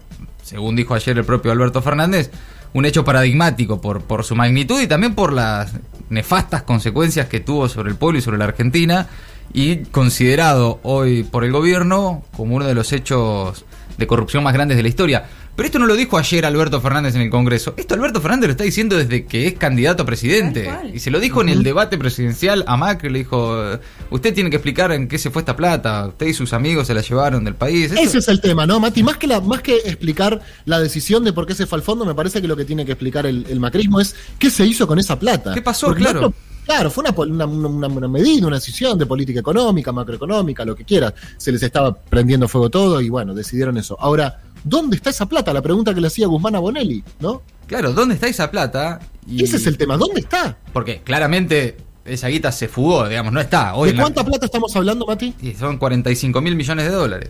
según 0.52 0.76
dijo 0.76 0.94
ayer 0.94 1.18
el 1.18 1.24
propio 1.24 1.54
Alberto 1.54 1.82
Fernández, 1.82 2.30
un 2.74 2.84
hecho 2.84 3.06
paradigmático 3.06 3.80
por, 3.80 4.02
por 4.02 4.26
su 4.26 4.36
magnitud 4.36 4.82
y 4.82 4.88
también 4.88 5.16
por 5.16 5.32
las 5.32 5.72
nefastas 6.10 6.64
consecuencias 6.64 7.28
que 7.28 7.40
tuvo 7.40 7.70
sobre 7.70 7.90
el 7.90 7.96
pueblo 7.96 8.20
y 8.20 8.22
sobre 8.22 8.38
la 8.38 8.46
Argentina 8.46 9.08
y 9.54 9.78
considerado 9.86 10.82
hoy 10.84 11.24
por 11.24 11.46
el 11.46 11.54
gobierno 11.54 12.24
como 12.36 12.58
uno 12.58 12.66
de 12.66 12.76
los 12.76 12.92
hechos 12.92 13.64
de 13.98 14.08
corrupción 14.08 14.44
más 14.44 14.54
grandes 14.54 14.76
de 14.76 14.84
la 14.84 14.90
historia. 14.90 15.26
Pero 15.56 15.66
esto 15.68 15.80
no 15.80 15.86
lo 15.86 15.96
dijo 15.96 16.18
ayer 16.18 16.46
Alberto 16.46 16.80
Fernández 16.82 17.14
en 17.16 17.22
el 17.22 17.30
Congreso. 17.30 17.74
Esto 17.78 17.94
Alberto 17.94 18.22
Fernández 18.22 18.48
lo 18.48 18.52
está 18.52 18.64
diciendo 18.64 18.96
desde 18.98 19.26
que 19.26 19.48
es 19.48 19.54
candidato 19.56 20.04
a 20.04 20.06
presidente. 20.06 20.72
Y 20.94 21.00
se 21.00 21.12
lo 21.12 21.20
dijo 21.20 21.42
en 21.42 21.50
el 21.50 21.62
debate 21.62 21.98
presidencial 21.98 22.64
a 22.68 22.78
Macri. 22.78 23.10
Le 23.10 23.20
dijo, 23.20 23.78
usted 24.10 24.34
tiene 24.34 24.50
que 24.50 24.56
explicar 24.56 24.92
en 24.92 25.08
qué 25.08 25.18
se 25.18 25.30
fue 25.30 25.42
esta 25.42 25.56
plata. 25.56 26.08
Usted 26.08 26.28
y 26.28 26.34
sus 26.34 26.54
amigos 26.54 26.88
se 26.88 26.94
la 26.94 27.02
llevaron 27.02 27.44
del 27.44 27.56
país. 27.56 27.92
Esto- 27.92 28.02
Ese 28.02 28.18
es 28.20 28.28
el 28.30 28.40
tema, 28.42 28.66
¿no, 28.66 28.80
Mati? 28.80 29.04
Más 29.04 29.18
que, 29.18 29.28
la, 29.28 29.42
más 29.42 29.62
que 29.62 29.76
explicar 29.78 30.42
la 30.66 30.80
decisión 30.80 31.24
de 31.24 31.34
por 31.34 31.46
qué 31.46 31.54
se 31.54 31.66
fue 31.68 31.78
al 31.78 31.84
fondo, 31.84 32.06
me 32.06 32.16
parece 32.16 32.42
que 32.42 32.48
lo 32.48 32.56
que 32.56 32.66
tiene 32.66 32.86
que 32.86 32.94
explicar 32.94 33.26
el, 33.26 33.46
el 33.50 33.60
macrismo 33.60 34.00
es 34.00 34.16
qué 34.40 34.50
se 34.50 34.66
hizo 34.66 34.88
con 34.88 35.00
esa 35.00 35.20
plata. 35.20 35.54
¿Qué 35.54 35.62
pasó? 35.62 35.88
Porque 35.88 36.04
Claro. 36.04 36.34
claro, 36.66 36.90
fue 36.90 37.04
una, 37.04 37.14
pol- 37.14 37.30
una, 37.32 37.46
una- 37.46 37.88
una 37.88 38.08
medida, 38.08 38.48
una 38.48 38.56
decisión 38.56 38.98
de 38.98 39.06
política 39.06 39.42
económica, 39.42 39.92
macroeconómica, 39.92 40.64
lo 40.66 40.76
que 40.76 40.86
quiera. 40.86 41.14
Se 41.38 41.52
les 41.52 41.62
estaba 41.62 41.94
prendiendo 41.94 42.48
fuego 42.48 42.70
todo 42.70 43.02
y 43.02 43.10
bueno, 43.10 43.34
decidieron 43.36 43.78
eso. 43.78 43.98
Ahora, 44.00 44.40
¿dónde 44.64 44.96
está 44.98 45.10
esa 45.10 45.26
plata? 45.28 45.54
La 45.54 45.62
pregunta 45.62 45.94
que 45.94 46.02
le 46.02 46.08
hacía 46.08 46.28
Guzmán 46.28 46.56
a 46.56 46.60
Bonelli, 46.60 47.04
¿no? 47.20 47.42
Claro, 47.68 47.94
¿dónde 47.94 48.16
está 48.16 48.28
esa 48.28 48.52
plata? 48.52 49.00
Y- 49.28 49.44
Ese 49.44 49.58
es 49.58 49.68
el 49.68 49.78
tema, 49.78 49.98
¿dónde 49.98 50.22
está? 50.22 50.58
Porque 50.74 51.02
claramente 51.04 51.78
esa 52.06 52.28
guita 52.28 52.52
se 52.52 52.68
fugó, 52.68 53.08
digamos, 53.08 53.32
no 53.32 53.40
está. 53.40 53.76
Hoy 53.76 53.90
¿De 53.92 53.96
la- 53.96 54.04
cuánta 54.04 54.24
plata 54.26 54.46
estamos 54.46 54.76
hablando, 54.76 55.06
Mati? 55.06 55.34
Y 55.42 55.54
son 55.54 55.78
45 55.78 56.42
mil 56.42 56.56
millones 56.56 56.86
de 56.86 56.92
dólares. 56.92 57.30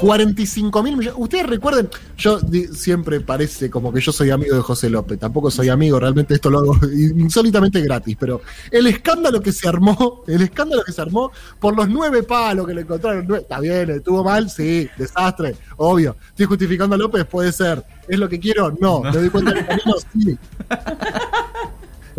45 0.00 0.82
mil 0.82 0.96
millones. 0.96 1.20
Ustedes 1.20 1.46
recuerden, 1.46 1.88
yo 2.16 2.40
siempre 2.72 3.20
parece 3.20 3.70
como 3.70 3.92
que 3.92 4.00
yo 4.00 4.12
soy 4.12 4.30
amigo 4.30 4.54
de 4.54 4.62
José 4.62 4.90
López. 4.90 5.18
Tampoco 5.18 5.50
soy 5.50 5.68
amigo, 5.68 5.98
realmente 5.98 6.34
esto 6.34 6.50
lo 6.50 6.60
hago 6.60 6.78
insólitamente 6.92 7.80
gratis. 7.80 8.16
Pero 8.18 8.40
el 8.70 8.86
escándalo 8.86 9.40
que 9.40 9.52
se 9.52 9.68
armó, 9.68 10.22
el 10.26 10.42
escándalo 10.42 10.82
que 10.84 10.92
se 10.92 11.00
armó 11.00 11.32
por 11.58 11.76
los 11.76 11.88
nueve 11.88 12.22
palos 12.22 12.66
que 12.66 12.74
le 12.74 12.82
encontraron. 12.82 13.34
Está 13.34 13.60
bien, 13.60 13.90
estuvo 13.90 14.24
mal, 14.24 14.50
sí, 14.50 14.88
desastre, 14.96 15.56
obvio. 15.76 16.16
Estoy 16.28 16.46
justificando 16.46 16.94
a 16.94 16.98
López, 16.98 17.24
puede 17.24 17.52
ser. 17.52 17.84
¿Es 18.06 18.18
lo 18.18 18.28
que 18.28 18.40
quiero? 18.40 18.76
No. 18.80 19.02
¿Me 19.02 19.12
doy 19.12 19.30
cuenta 19.30 19.52
del 19.52 19.66
camino? 19.66 19.94
Sí. 20.12 20.38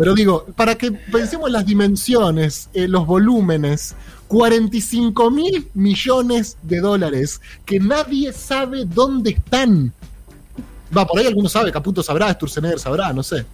Pero 0.00 0.14
digo, 0.14 0.46
para 0.56 0.76
que 0.76 0.92
pensemos 0.92 1.50
las 1.50 1.66
dimensiones, 1.66 2.70
eh, 2.72 2.88
los 2.88 3.06
volúmenes, 3.06 3.94
45 4.30 5.28
mil 5.32 5.66
millones 5.74 6.56
de 6.62 6.78
dólares 6.78 7.40
que 7.66 7.80
nadie 7.80 8.32
sabe 8.32 8.84
dónde 8.84 9.30
están. 9.30 9.92
Va, 10.96 11.04
por 11.04 11.18
ahí 11.18 11.26
alguno 11.26 11.48
sabe, 11.48 11.72
Caputo 11.72 12.00
sabrá, 12.00 12.32
Sturzenegger 12.32 12.78
sabrá, 12.78 13.12
no 13.12 13.24
sé. 13.24 13.44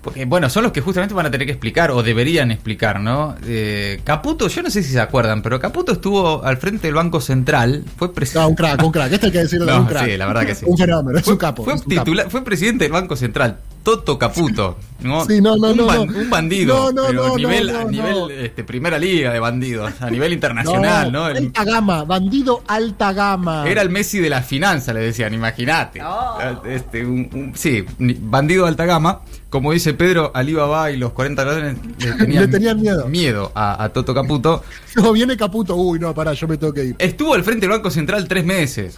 Porque, 0.00 0.24
bueno, 0.24 0.48
son 0.48 0.62
los 0.64 0.72
que 0.72 0.80
justamente 0.80 1.14
van 1.14 1.26
a 1.26 1.30
tener 1.30 1.46
que 1.46 1.52
explicar, 1.52 1.90
o 1.90 2.02
deberían 2.02 2.50
explicar, 2.50 3.00
¿no? 3.00 3.36
Eh, 3.46 4.00
Caputo, 4.02 4.48
yo 4.48 4.62
no 4.62 4.70
sé 4.70 4.82
si 4.82 4.92
se 4.92 4.98
acuerdan, 5.00 5.42
pero 5.42 5.60
Caputo 5.60 5.92
estuvo 5.92 6.42
al 6.42 6.56
frente 6.56 6.86
del 6.88 6.94
Banco 6.94 7.20
Central, 7.20 7.84
fue 7.98 8.08
No, 8.08 8.14
presidente. 8.14 8.48
un 8.48 8.54
crack, 8.56 8.82
un 8.82 8.92
crack, 8.92 9.12
esto 9.12 9.26
hay 9.26 9.32
que 9.32 9.38
decirlo 9.40 9.66
de 9.66 9.72
No, 9.76 9.80
un 9.82 9.86
crack. 9.86 10.06
sí, 10.06 10.16
la 10.16 10.26
verdad 10.26 10.46
que 10.46 10.54
sí. 10.54 10.64
Un 10.68 10.78
fenómeno, 10.78 11.18
es 11.18 11.24
Fue, 11.24 11.34
un 11.34 11.38
capo. 11.38 11.64
fue 11.64 11.74
un 11.74 11.80
capo. 11.80 12.30
fue 12.30 12.42
presidente 12.44 12.84
del 12.86 12.92
Banco 12.92 13.14
Central, 13.14 13.58
Toto 13.82 14.18
Caputo. 14.18 14.76
¿no? 15.00 15.24
Sí, 15.24 15.40
no, 15.40 15.56
no, 15.56 15.70
un, 15.72 15.76
no, 15.78 15.86
ban- 15.88 16.06
no. 16.12 16.18
un 16.20 16.30
bandido, 16.30 16.76
No, 16.76 16.92
no, 16.92 17.06
pero 17.08 17.26
no, 17.26 17.34
a 17.34 17.36
nivel, 17.36 17.72
no, 17.72 17.78
a 17.80 17.84
nivel 17.84 18.12
no. 18.14 18.30
Este, 18.30 18.62
primera 18.62 18.98
liga 19.00 19.32
de 19.32 19.40
bandidos, 19.40 19.92
a 20.00 20.08
nivel 20.08 20.32
internacional, 20.34 21.10
¿no? 21.10 21.26
El- 21.28 21.38
Alta 21.46 21.64
gama, 21.64 22.04
bandido 22.04 22.62
alta 22.68 23.12
gama. 23.12 23.64
Era 23.68 23.82
el 23.82 23.90
Messi 23.90 24.20
de 24.20 24.30
las 24.30 24.46
finanzas, 24.46 24.94
le 24.94 25.00
decían, 25.00 25.34
imagínate. 25.34 26.00
Oh. 26.04 26.38
Este, 26.64 27.04
un- 27.04 27.28
un- 27.34 27.52
sí, 27.56 27.84
bandido 27.98 28.62
de 28.64 28.68
alta 28.68 28.84
gama. 28.86 29.22
Como 29.50 29.72
dice 29.72 29.92
Pedro, 29.92 30.30
Alibaba 30.34 30.90
y 30.92 30.96
los 30.96 31.12
40 31.12 31.44
ladrones 31.44 31.76
le 31.98 32.12
tenían, 32.12 32.42
Le 32.42 32.48
tenían 32.48 33.10
miedo. 33.10 33.50
a, 33.56 33.82
a 33.82 33.88
Toto 33.88 34.14
Caputo. 34.14 34.62
No, 34.94 35.10
viene 35.12 35.36
Caputo, 35.38 35.74
uy, 35.74 35.98
no, 35.98 36.14
pará, 36.14 36.34
yo 36.34 36.46
me 36.46 36.58
tengo 36.58 36.72
que 36.74 36.84
ir. 36.84 36.96
Estuvo 36.98 37.32
al 37.34 37.42
frente 37.42 37.62
del 37.62 37.70
Banco 37.70 37.90
Central 37.90 38.28
tres 38.28 38.44
meses. 38.44 38.96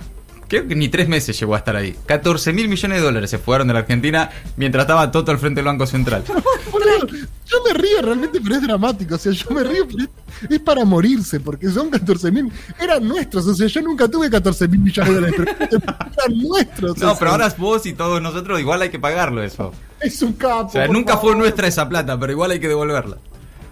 Creo 0.54 0.68
que 0.68 0.76
ni 0.76 0.88
tres 0.88 1.08
meses 1.08 1.36
llegó 1.40 1.56
a 1.56 1.58
estar 1.58 1.74
ahí. 1.74 1.96
14 2.06 2.52
mil 2.52 2.68
millones 2.68 2.98
de 2.98 3.04
dólares 3.04 3.28
se 3.28 3.38
fueron 3.38 3.66
de 3.66 3.74
la 3.74 3.80
Argentina 3.80 4.30
mientras 4.56 4.84
estaba 4.84 5.10
Toto 5.10 5.32
al 5.32 5.38
frente 5.38 5.58
del 5.58 5.64
Banco 5.64 5.84
Central. 5.84 6.22
Boludo, 6.70 7.08
yo 7.08 7.56
me 7.66 7.74
río 7.74 8.00
realmente, 8.00 8.40
pero 8.40 8.54
es 8.54 8.62
dramático. 8.62 9.16
O 9.16 9.18
sea, 9.18 9.32
yo 9.32 9.50
me 9.50 9.64
río, 9.64 9.84
pero 9.88 10.04
es, 10.04 10.50
es 10.52 10.60
para 10.60 10.84
morirse, 10.84 11.40
porque 11.40 11.68
son 11.70 11.90
14 11.90 12.30
mil. 12.30 12.52
Eran 12.78 13.08
nuestros, 13.08 13.48
o 13.48 13.54
sea, 13.56 13.66
yo 13.66 13.82
nunca 13.82 14.06
tuve 14.06 14.30
14 14.30 14.68
mil 14.68 14.78
millones 14.78 15.08
de 15.08 15.14
dólares, 15.16 15.56
pero 15.58 15.82
eran 15.82 16.38
nuestros. 16.38 16.98
No, 17.02 17.18
pero 17.18 17.32
ahora 17.32 17.52
vos 17.58 17.84
y 17.86 17.92
todos 17.92 18.22
nosotros 18.22 18.60
igual 18.60 18.80
hay 18.80 18.90
que 18.90 19.00
pagarlo 19.00 19.42
eso. 19.42 19.72
Es 20.00 20.22
un 20.22 20.34
capo. 20.34 20.68
O 20.68 20.70
sea, 20.70 20.86
nunca 20.86 21.16
fue 21.16 21.34
nuestra 21.34 21.66
esa 21.66 21.88
plata, 21.88 22.16
pero 22.16 22.30
igual 22.30 22.52
hay 22.52 22.60
que 22.60 22.68
devolverla. 22.68 23.16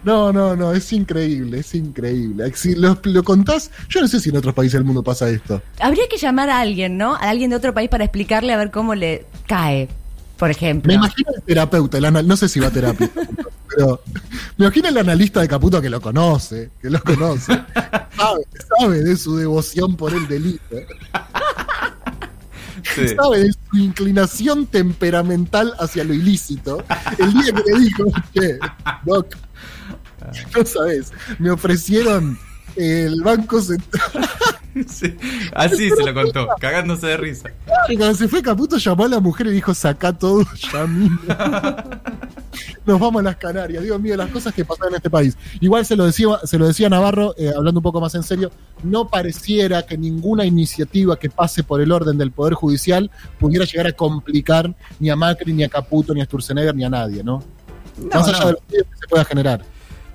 No, 0.04 0.32
no, 0.32 0.56
no, 0.56 0.72
es 0.72 0.92
increíble, 0.92 1.60
es 1.60 1.74
increíble. 1.74 2.52
Si 2.56 2.74
lo, 2.74 2.98
lo 3.04 3.22
contás, 3.22 3.70
yo 3.88 4.00
no 4.00 4.08
sé 4.08 4.18
si 4.20 4.30
en 4.30 4.36
otros 4.36 4.52
países 4.54 4.74
del 4.74 4.84
mundo 4.84 5.02
pasa 5.02 5.28
esto. 5.28 5.62
Habría 5.80 6.08
que 6.08 6.16
llamar 6.16 6.50
a 6.50 6.58
alguien, 6.60 6.96
¿no? 6.98 7.14
A 7.14 7.28
alguien 7.30 7.50
de 7.50 7.56
otro 7.56 7.72
país 7.72 7.88
para 7.88 8.04
explicarle 8.04 8.52
a 8.52 8.56
ver 8.56 8.70
cómo 8.72 8.94
le 8.96 9.26
cae, 9.46 9.88
por 10.38 10.50
ejemplo. 10.50 10.88
Me 10.88 10.94
imagino 10.94 11.30
el 11.36 11.42
terapeuta, 11.42 11.98
el 11.98 12.04
anal- 12.06 12.26
no 12.26 12.36
sé 12.36 12.48
si 12.48 12.58
va 12.58 12.66
a 12.66 12.70
terapia, 12.72 13.08
pero 13.76 14.02
me 14.56 14.64
imagino 14.66 14.88
el 14.88 14.98
analista 14.98 15.40
de 15.40 15.46
Caputo 15.48 15.80
que 15.80 15.88
lo 15.90 16.00
conoce, 16.00 16.70
que 16.80 16.90
lo 16.90 17.00
conoce. 17.00 17.52
Sabe, 18.16 18.42
sabe 18.78 19.00
de 19.04 19.16
su 19.16 19.36
devoción 19.36 19.96
por 19.96 20.12
el 20.14 20.26
delito. 20.26 20.76
Sí. 22.96 23.08
sabe 23.08 23.44
de 23.44 23.52
su 23.52 23.76
inclinación 23.78 24.66
temperamental 24.66 25.72
hacia 25.78 26.02
lo 26.04 26.14
ilícito. 26.14 26.82
El 27.16 27.32
día 27.32 27.52
que 27.52 27.70
le 27.72 27.78
dijo, 27.78 28.04
che, 28.34 28.58
Doc, 29.04 29.36
no 30.56 30.64
sabes, 30.64 31.12
me 31.38 31.50
ofrecieron 31.50 32.38
el 32.76 33.22
Banco 33.22 33.60
Central. 33.60 34.28
Sí, 34.88 35.14
así 35.54 35.90
se 35.90 36.02
lo 36.02 36.14
contó, 36.14 36.48
cagándose 36.58 37.06
de 37.06 37.18
risa. 37.18 37.50
Y 37.90 37.96
cuando 37.98 38.14
se 38.14 38.26
fue 38.26 38.40
Caputo 38.40 38.78
llamó 38.78 39.04
a 39.04 39.08
la 39.08 39.20
mujer 39.20 39.48
y 39.48 39.50
dijo, 39.50 39.74
sacá 39.74 40.16
todo 40.16 40.46
ya 40.72 40.86
mismo. 40.86 41.18
Nos 42.86 42.98
vamos 42.98 43.20
a 43.20 43.22
las 43.24 43.36
Canarias. 43.36 43.82
Dios 43.84 44.00
mío, 44.00 44.16
las 44.16 44.30
cosas 44.30 44.54
que 44.54 44.64
pasan 44.64 44.88
en 44.88 44.94
este 44.94 45.10
país. 45.10 45.36
Igual 45.60 45.84
se 45.84 45.94
lo 45.94 46.06
decía, 46.06 46.38
se 46.44 46.58
lo 46.58 46.66
decía 46.66 46.88
Navarro, 46.88 47.34
eh, 47.36 47.52
hablando 47.54 47.80
un 47.80 47.82
poco 47.82 48.00
más 48.00 48.14
en 48.14 48.22
serio, 48.22 48.50
no 48.82 49.08
pareciera 49.08 49.82
que 49.82 49.98
ninguna 49.98 50.46
iniciativa 50.46 51.18
que 51.18 51.28
pase 51.28 51.62
por 51.62 51.82
el 51.82 51.92
orden 51.92 52.16
del 52.16 52.32
Poder 52.32 52.54
Judicial 52.54 53.10
pudiera 53.38 53.66
llegar 53.66 53.88
a 53.88 53.92
complicar 53.92 54.74
ni 54.98 55.10
a 55.10 55.16
Macri, 55.16 55.52
ni 55.52 55.64
a 55.64 55.68
Caputo, 55.68 56.14
ni 56.14 56.22
a 56.22 56.24
Sturzenegger, 56.24 56.74
ni 56.74 56.84
a 56.84 56.88
nadie, 56.88 57.22
¿no? 57.22 57.44
más 58.12 58.28
allá 58.28 58.40
no. 58.40 58.46
de 58.46 58.52
los 58.52 58.62
que 58.68 58.96
se 59.00 59.08
pueda 59.08 59.24
generar. 59.24 59.64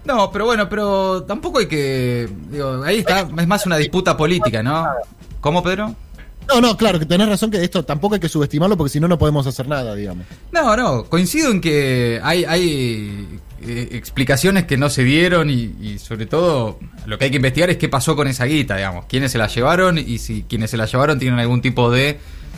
No, 0.08 0.32
pero 0.32 0.46
bueno, 0.46 0.70
pero 0.70 1.24
tampoco 1.24 1.60
hay 1.60 1.68
que. 1.68 2.30
Digo, 2.50 2.82
ahí 2.84 3.00
está, 3.00 3.28
es 3.38 3.48
más 3.48 3.66
una 3.66 3.76
disputa 3.76 4.16
política, 4.16 4.64
¿no? 4.64 4.88
¿Cómo, 5.42 5.62
Pedro? 5.62 5.94
No, 6.48 6.62
no, 6.62 6.78
claro, 6.78 6.98
que 6.98 7.06
tenés 7.06 7.28
razón 7.28 7.52
que 7.52 7.62
esto 7.62 7.84
tampoco 7.84 8.16
hay 8.16 8.22
que 8.22 8.30
subestimarlo 8.30 8.78
porque 8.78 8.90
si 8.90 9.02
no, 9.02 9.10
no 9.10 9.20
podemos 9.20 9.46
hacer 9.48 9.68
nada, 9.68 9.94
digamos. 9.96 10.26
No, 10.54 10.78
no, 10.78 11.04
coincido 11.04 11.52
en 11.52 11.60
que 11.60 12.22
hay, 12.24 12.46
hay 12.46 13.28
eh, 13.62 13.90
explicaciones 13.92 14.64
que 14.64 14.78
no 14.78 14.90
se 14.90 15.04
dieron 15.04 15.50
y, 15.50 15.76
y 15.82 16.00
sobre 16.00 16.26
todo 16.26 16.80
lo 17.06 17.18
que 17.18 17.26
hay 17.26 17.32
que 17.32 17.38
investigar 17.38 17.70
es 17.70 17.76
qué 17.76 17.90
pasó 17.90 18.16
con 18.16 18.30
esa 18.30 18.46
guita, 18.46 18.78
digamos, 18.78 19.06
quiénes 19.10 19.34
se 19.34 19.38
la 19.38 19.48
llevaron 19.48 19.98
y 19.98 20.20
si 20.20 20.44
quienes 20.44 20.72
se 20.72 20.78
la 20.78 20.86
llevaron 20.86 21.20
tienen 21.20 21.38
algún 21.38 21.62
tipo 21.62 21.92
de 21.92 22.18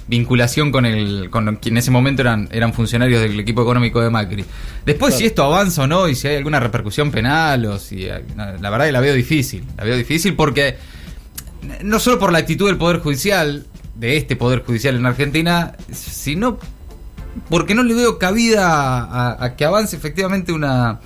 vinculación 0.10 0.72
con 0.72 0.86
el 0.86 1.30
con 1.30 1.58
quien 1.58 1.75
en 1.75 1.78
ese 1.78 1.92
momento 1.92 2.24
eran 2.24 2.50
eran 2.51 2.74
funcionarios 2.74 3.22
del 3.22 3.39
equipo 3.39 3.62
económico 3.62 4.01
de 4.01 4.10
Macri. 4.10 4.44
Después 4.84 5.13
si 5.16 5.25
esto 5.25 5.44
avanza 5.44 5.84
o 5.84 5.88
no 5.88 6.10
y 6.10 6.16
si 6.16 6.28
hay 6.28 6.38
alguna 6.38 6.60
repercusión 6.60 7.12
penal 7.12 7.63
o 7.68 7.78
si 7.78 8.08
la 8.08 8.70
verdad 8.70 8.88
que 8.88 8.92
la 8.92 9.00
veo 9.01 9.13
difícil, 9.13 9.63
la 9.78 9.84
veo 9.84 9.96
difícil 9.96 10.36
porque 10.36 10.78
no 11.84 12.00
solo 12.00 12.18
por 12.18 12.32
la 12.32 12.39
actitud 12.39 12.68
del 12.68 12.78
poder 12.78 13.01
judicial 13.01 13.68
de 13.96 14.18
este 14.18 14.36
poder 14.36 14.63
judicial 14.63 14.96
en 14.96 15.06
Argentina, 15.06 15.75
sino 15.92 16.58
porque 17.50 17.75
no 17.75 17.84
le 17.84 17.94
veo 17.94 18.18
cabida 18.18 19.04
a, 19.04 19.44
a 19.44 19.56
que 19.56 19.63
avance 19.63 19.96
efectivamente 19.96 20.51
una 20.51 21.01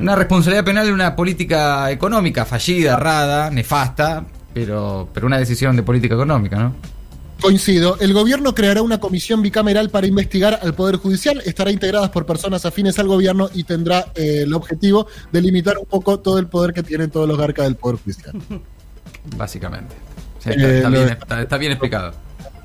una 0.00 0.14
responsabilidad 0.14 0.64
penal 0.64 0.86
en 0.86 0.94
una 0.94 1.14
política 1.14 1.90
económica 1.90 2.46
fallida, 2.46 2.94
errada, 2.94 3.50
nefasta, 3.50 4.24
pero 4.54 5.10
pero 5.12 5.26
una 5.26 5.36
decisión 5.36 5.76
de 5.76 5.82
política 5.82 6.14
económica, 6.14 6.56
¿no? 6.56 6.97
Coincido. 7.40 7.96
El 8.00 8.12
gobierno 8.14 8.54
creará 8.54 8.82
una 8.82 8.98
comisión 8.98 9.42
bicameral 9.42 9.90
para 9.90 10.06
investigar 10.06 10.58
al 10.62 10.74
Poder 10.74 10.96
Judicial. 10.96 11.40
Estará 11.44 11.70
integrada 11.70 12.10
por 12.10 12.26
personas 12.26 12.66
afines 12.66 12.98
al 12.98 13.06
gobierno 13.06 13.48
y 13.54 13.62
tendrá 13.64 14.06
eh, 14.16 14.40
el 14.42 14.52
objetivo 14.54 15.06
de 15.30 15.40
limitar 15.40 15.78
un 15.78 15.86
poco 15.86 16.18
todo 16.18 16.38
el 16.38 16.48
poder 16.48 16.72
que 16.74 16.82
tienen 16.82 17.10
todos 17.10 17.28
los 17.28 17.38
garcas 17.38 17.66
del 17.66 17.76
Poder 17.76 17.98
Judicial. 18.02 18.34
Básicamente. 19.36 19.94
Sí, 20.40 20.50
Eh, 20.50 20.52
está, 20.54 20.68
está 20.76 20.90
lo 20.90 20.96
bien, 20.98 21.08
está- 21.10 21.42
está 21.42 21.58
bien 21.58 21.72
explicado. 21.72 22.12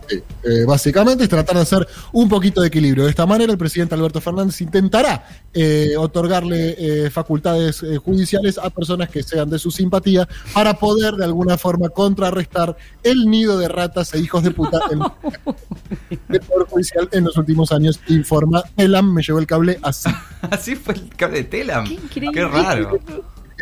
Sí, 0.08 0.22
eh, 0.44 0.66
básicamente 0.68 1.24
es 1.24 1.30
tratar 1.30 1.56
de 1.56 1.62
hacer 1.62 1.88
un 2.12 2.28
poquito 2.30 2.62
de 2.62 2.68
equilibrio. 2.68 3.06
De 3.06 3.10
esta 3.10 3.26
manera, 3.26 3.52
el 3.52 3.58
presidente 3.58 3.96
Alberto 3.96 4.20
Fernández 4.22 4.60
intentará 4.62 5.26
eh, 5.54 5.96
otorgarle 5.98 6.76
eh, 6.78 7.10
facultades 7.10 7.82
eh, 7.84 7.98
judiciales 7.98 8.58
a 8.58 8.70
personas 8.70 9.10
que 9.10 9.24
sean 9.24 9.50
de 9.50 9.60
su 9.60 9.72
simpatía 9.72 10.28
para 10.54 10.74
poder 10.76 11.14
de 11.16 11.26
alguna 11.26 11.58
forma 11.58 11.90
contrarrestar 11.90 12.76
el 13.04 13.30
nido 13.30 13.58
de 13.58 13.68
ratas 13.68 14.14
e 14.14 14.20
hijos 14.20 14.44
de 14.44 14.52
puta 14.52 14.80
en- 14.92 15.00
Poder 16.44 16.68
Judicial 16.70 17.10
en 17.12 17.24
los 17.26 17.38
últimos 17.38 17.72
años. 17.72 18.00
Informa 18.08 18.64
Elam, 18.78 19.14
me 19.14 19.22
llevó 19.22 19.40
el 19.40 19.48
cable 19.48 19.80
así. 19.84 20.10
Así 20.42 20.76
fue 20.76 20.96
el 20.96 21.10
cable 21.16 21.38
de 21.38 21.44
Telam. 21.46 21.86
Qué 21.86 21.94
increíble. 21.94 22.42
Qué 22.42 22.48
raro. 22.48 23.00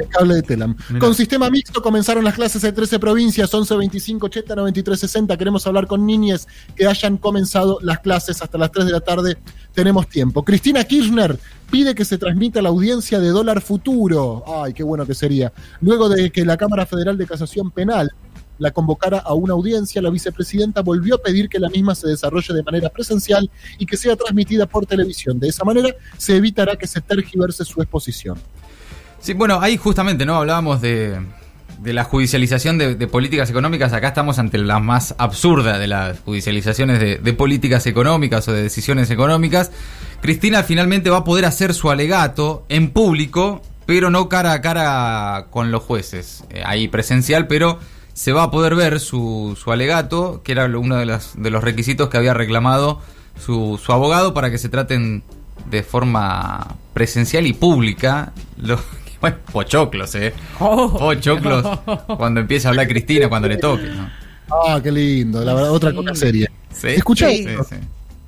El 0.02 0.10
cable 0.10 0.36
de 0.36 0.42
Telam. 0.42 0.76
Mirá. 0.90 1.00
Con 1.00 1.16
sistema 1.16 1.50
mixto 1.50 1.82
comenzaron 1.82 2.24
las 2.24 2.36
clases 2.36 2.62
de 2.62 2.72
13 2.72 3.00
provincias, 3.00 3.54
11, 3.54 3.76
25, 3.76 4.26
80, 4.26 4.56
93, 4.56 5.00
60. 5.00 5.38
Queremos 5.38 5.66
hablar 5.68 5.88
con 5.88 6.06
niñes 6.06 6.48
que 6.76 6.88
hayan 6.88 7.18
comenzado 7.18 7.80
las 7.82 8.00
clases 8.00 8.42
hasta 8.42 8.58
las 8.58 8.72
3 8.72 8.86
de 8.86 8.92
la 8.92 9.02
tarde. 9.02 9.38
Tenemos 9.74 10.08
tiempo. 10.08 10.44
Cristina 10.44 10.84
Kirchner 10.84 11.38
pide 11.70 11.96
que 11.96 12.06
se 12.06 12.18
transmita 12.18 12.62
la 12.62 12.70
audiencia 12.70 13.20
de 13.20 13.30
dólar 13.30 13.62
futuro. 13.62 14.44
Ay, 14.48 14.74
qué 14.74 14.84
bueno 14.84 15.06
que 15.06 15.16
sería. 15.16 15.54
Luego 15.80 16.10
de 16.10 16.32
que 16.32 16.46
la 16.46 16.58
Cámara 16.58 16.86
Federal 16.86 17.18
de 17.18 17.26
Casación 17.26 17.72
Penal 17.72 18.12
la 18.62 18.70
convocara 18.70 19.18
a 19.18 19.34
una 19.34 19.54
audiencia, 19.54 20.04
la 20.04 20.12
vicepresidenta 20.12 20.82
volvió 20.82 21.16
a 21.16 21.18
pedir 21.18 21.50
que 21.50 21.58
la 21.58 21.68
misma 21.68 21.96
se 21.96 22.08
desarrolle 22.08 22.54
de 22.54 22.62
manera 22.62 22.90
presencial 22.90 23.50
y 23.80 23.88
que 23.88 23.98
sea 23.98 24.16
transmitida 24.16 24.68
por 24.68 24.86
televisión. 24.86 25.40
De 25.40 25.48
esa 25.48 25.64
manera 25.64 25.90
se 26.16 26.36
evitará 26.36 26.76
que 26.76 26.86
se 26.86 27.02
tergiverse 27.02 27.66
su 27.66 27.82
exposición. 27.82 28.38
Sí, 29.22 29.34
bueno, 29.34 29.60
ahí 29.62 29.78
justamente, 29.78 30.26
¿no? 30.26 30.36
Hablábamos 30.36 30.82
de, 30.82 31.20
de 31.82 31.94
la 31.94 32.04
judicialización 32.04 32.78
de, 32.78 32.96
políticas 33.08 33.50
económicas. 33.50 33.92
Acá 33.94 34.10
estamos 34.10 34.38
ante 34.38 34.60
la 34.60 34.80
más 34.80 35.16
absurda 35.18 35.80
de 35.80 35.88
las 35.88 36.20
judicializaciones 36.20 37.00
de, 37.00 37.34
políticas 37.34 37.88
económicas 37.88 38.48
o 38.48 38.54
de 38.54 38.62
decisiones 38.62 39.10
económicas. 39.10 39.72
Cristina 40.22 40.62
finalmente 40.64 41.10
va 41.10 41.18
a 41.18 41.24
poder 41.24 41.46
hacer 41.46 41.74
su 41.74 41.90
alegato 41.90 42.66
en 42.70 42.92
público, 42.92 43.64
pero 43.88 44.12
no 44.12 44.30
cara 44.30 44.54
a 44.54 44.62
cara 44.62 45.48
con 45.50 45.72
los 45.72 45.82
jueces. 45.84 46.44
Eh, 46.52 46.62
ahí 46.66 46.88
presencial, 46.88 47.48
pero 47.48 47.80
se 48.14 48.32
va 48.32 48.44
a 48.44 48.52
poder 48.52 48.76
ver 48.76 49.00
su, 49.00 49.58
su 49.62 49.72
alegato, 49.72 50.42
que 50.44 50.52
era 50.52 50.66
uno 50.66 50.98
de, 50.98 51.08
las, 51.08 51.34
de 51.36 51.50
los 51.50 51.64
requisitos 51.64 52.10
que 52.10 52.18
había 52.18 52.36
reclamado 52.36 53.02
su, 53.44 53.80
su 53.84 53.92
abogado 53.92 54.36
para 54.36 54.52
que 54.52 54.60
se 54.60 54.70
traten 54.70 55.24
de 55.70 55.82
forma 55.82 56.76
presencial 56.94 57.48
y 57.48 57.54
pública. 57.54 58.34
Lo, 58.58 58.80
bueno, 59.22 59.38
pochoclos, 59.52 60.14
¿eh? 60.16 60.34
Oh. 60.60 60.98
Pochoclos 60.98 61.66
cuando 62.18 62.42
empieza 62.42 62.68
a 62.68 62.72
hablar 62.72 62.88
Cristina, 62.88 63.30
cuando 63.30 63.48
le 63.48 63.58
toque, 63.58 63.86
¿no? 63.88 64.10
Ah, 64.68 64.80
qué 64.84 64.92
lindo, 64.92 65.44
la 65.46 65.54
verdad, 65.54 65.72
otra 65.72 65.94
cosa 65.94 66.14
seria. 66.16 66.52
¿Sí? 66.74 66.88
Escucha 66.90 67.30
Sí, 67.30 67.46
esto. 67.48 67.64
sí. 67.64 67.76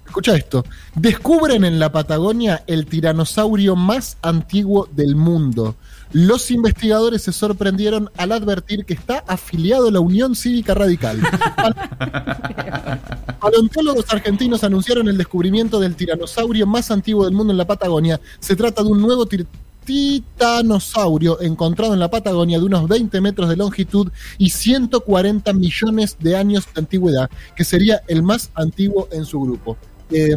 Escucha 0.06 0.36
esto. 0.36 0.64
Descubren 0.96 1.66
en 1.66 1.80
la 1.80 1.92
Patagonia 1.92 2.64
el 2.68 2.86
tiranosaurio 2.86 3.76
más 3.76 4.18
antiguo 4.22 4.88
del 4.92 5.16
mundo. 5.16 5.76
Los 6.12 6.52
investigadores 6.52 7.24
se 7.24 7.32
sorprendieron 7.32 8.12
al 8.18 8.32
advertir 8.32 8.86
que 8.86 8.94
está 8.94 9.24
afiliado 9.28 9.88
a 9.88 9.92
la 9.92 10.00
Unión 10.00 10.36
Cívica 10.36 10.76
Radical. 10.76 11.20
Paleontólogos 13.42 14.06
argentinos 14.14 14.64
anunciaron 14.64 15.08
el 15.10 15.18
descubrimiento 15.18 15.80
del 15.80 15.96
tiranosaurio 15.96 16.68
más 16.68 16.92
antiguo 16.92 17.26
del 17.26 17.34
mundo 17.34 17.52
en 17.52 17.58
la 17.58 17.66
Patagonia. 17.66 18.22
Se 18.40 18.56
trata 18.56 18.84
de 18.84 18.90
un 18.90 19.02
nuevo 19.02 19.26
tir- 19.26 19.48
titanosaurio 19.84 21.40
encontrado 21.42 21.94
en 21.94 22.00
la 22.00 22.10
Patagonia 22.10 22.60
de 22.60 22.66
unos 22.66 22.88
20 22.88 23.22
metros 23.22 23.50
de 23.50 23.56
longitud 23.56 24.10
y 24.38 24.50
140 24.50 25.54
millones 25.54 26.18
de 26.20 26.36
años 26.36 26.66
de 26.74 26.80
antigüedad, 26.82 27.30
que 27.56 27.64
sería 27.64 28.02
el 28.08 28.24
más 28.24 28.52
antiguo 28.56 29.08
en 29.12 29.26
su 29.26 29.40
grupo. 29.42 29.78
Eh, 30.12 30.36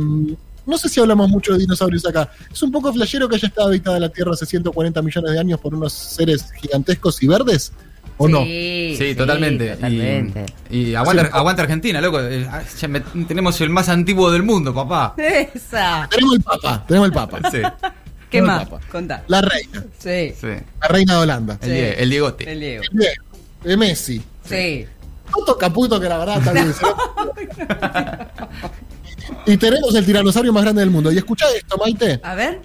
no 0.67 0.79
sé 0.79 0.89
si 0.89 0.99
hablamos 1.01 1.29
mucho 1.29 1.53
de 1.53 1.61
dinosaurios 1.61 2.05
acá. 2.07 2.29
Es 2.53 2.63
un 2.63 2.73
poco 2.73 2.93
flashero 2.93 3.29
que 3.29 3.37
haya 3.37 3.49
estado 3.49 3.69
habitada 3.69 4.01
la 4.01 4.09
Tierra 4.09 4.33
hace 4.33 4.47
140 4.47 5.01
millones 5.03 5.33
de 5.33 5.39
años 5.39 5.61
por 5.61 5.75
unos 5.75 5.93
seres 5.93 6.51
gigantescos 6.61 7.23
y 7.23 7.29
verdes, 7.29 7.73
¿o 8.19 8.27
no? 8.27 8.43
Sí, 8.43 9.15
totalmente. 9.17 9.67
Y- 9.67 9.75
totalmente. 9.75 10.47
Y, 10.71 10.95
aguanta, 10.97 11.23
aguanta 11.33 11.63
Argentina, 11.63 12.01
loco. 12.01 12.21
Eh, 12.21 12.49
ah, 12.51 12.63
ya 12.81 12.89
me- 12.89 13.01
tenemos 13.29 13.61
el 13.61 13.71
más 13.71 13.89
antiguo 13.89 14.29
del 14.33 14.43
mundo, 14.43 14.75
papá. 14.75 15.15
Esa. 15.55 16.09
Tenemos 16.11 16.35
el 16.37 16.43
Papa, 16.43 16.85
tenemos 16.89 17.07
el 17.09 17.15
Papa. 17.15 17.51
Sí, 17.51 17.59
¿Qué 18.37 18.43
más? 18.43 18.69
Contá. 18.91 19.25
La 19.29 19.41
reina, 19.43 19.85
Sí. 19.99 20.33
sí. 20.41 20.47
la 20.81 20.89
reina 20.89 21.15
de 21.15 21.19
Holanda. 21.21 21.59
El, 21.63 21.69
Sí. 21.69 21.75
Die- 21.75 22.03
el 22.03 22.11
Diegote. 22.11 22.51
El 22.53 22.61
Diego. 22.61 22.85
De 23.65 23.77
Messi. 23.77 24.23
Sí. 24.45 24.87
Otro 25.33 25.59
caputo 25.59 25.99
que 26.01 26.09
la 26.09 26.19
verdad 26.19 26.41
también. 26.43 26.73
¿sí? 26.73 26.85
y 29.47 29.57
tenemos 29.57 29.95
el 29.95 30.05
tiranosaurio 30.07 30.53
más 30.53 30.63
grande 30.63 30.81
del 30.81 30.91
mundo. 30.91 31.11
Y 31.13 31.19
escucha 31.19 31.47
esto, 31.57 31.77
Maite. 31.79 32.21
A 32.23 32.35
ver. 32.35 32.61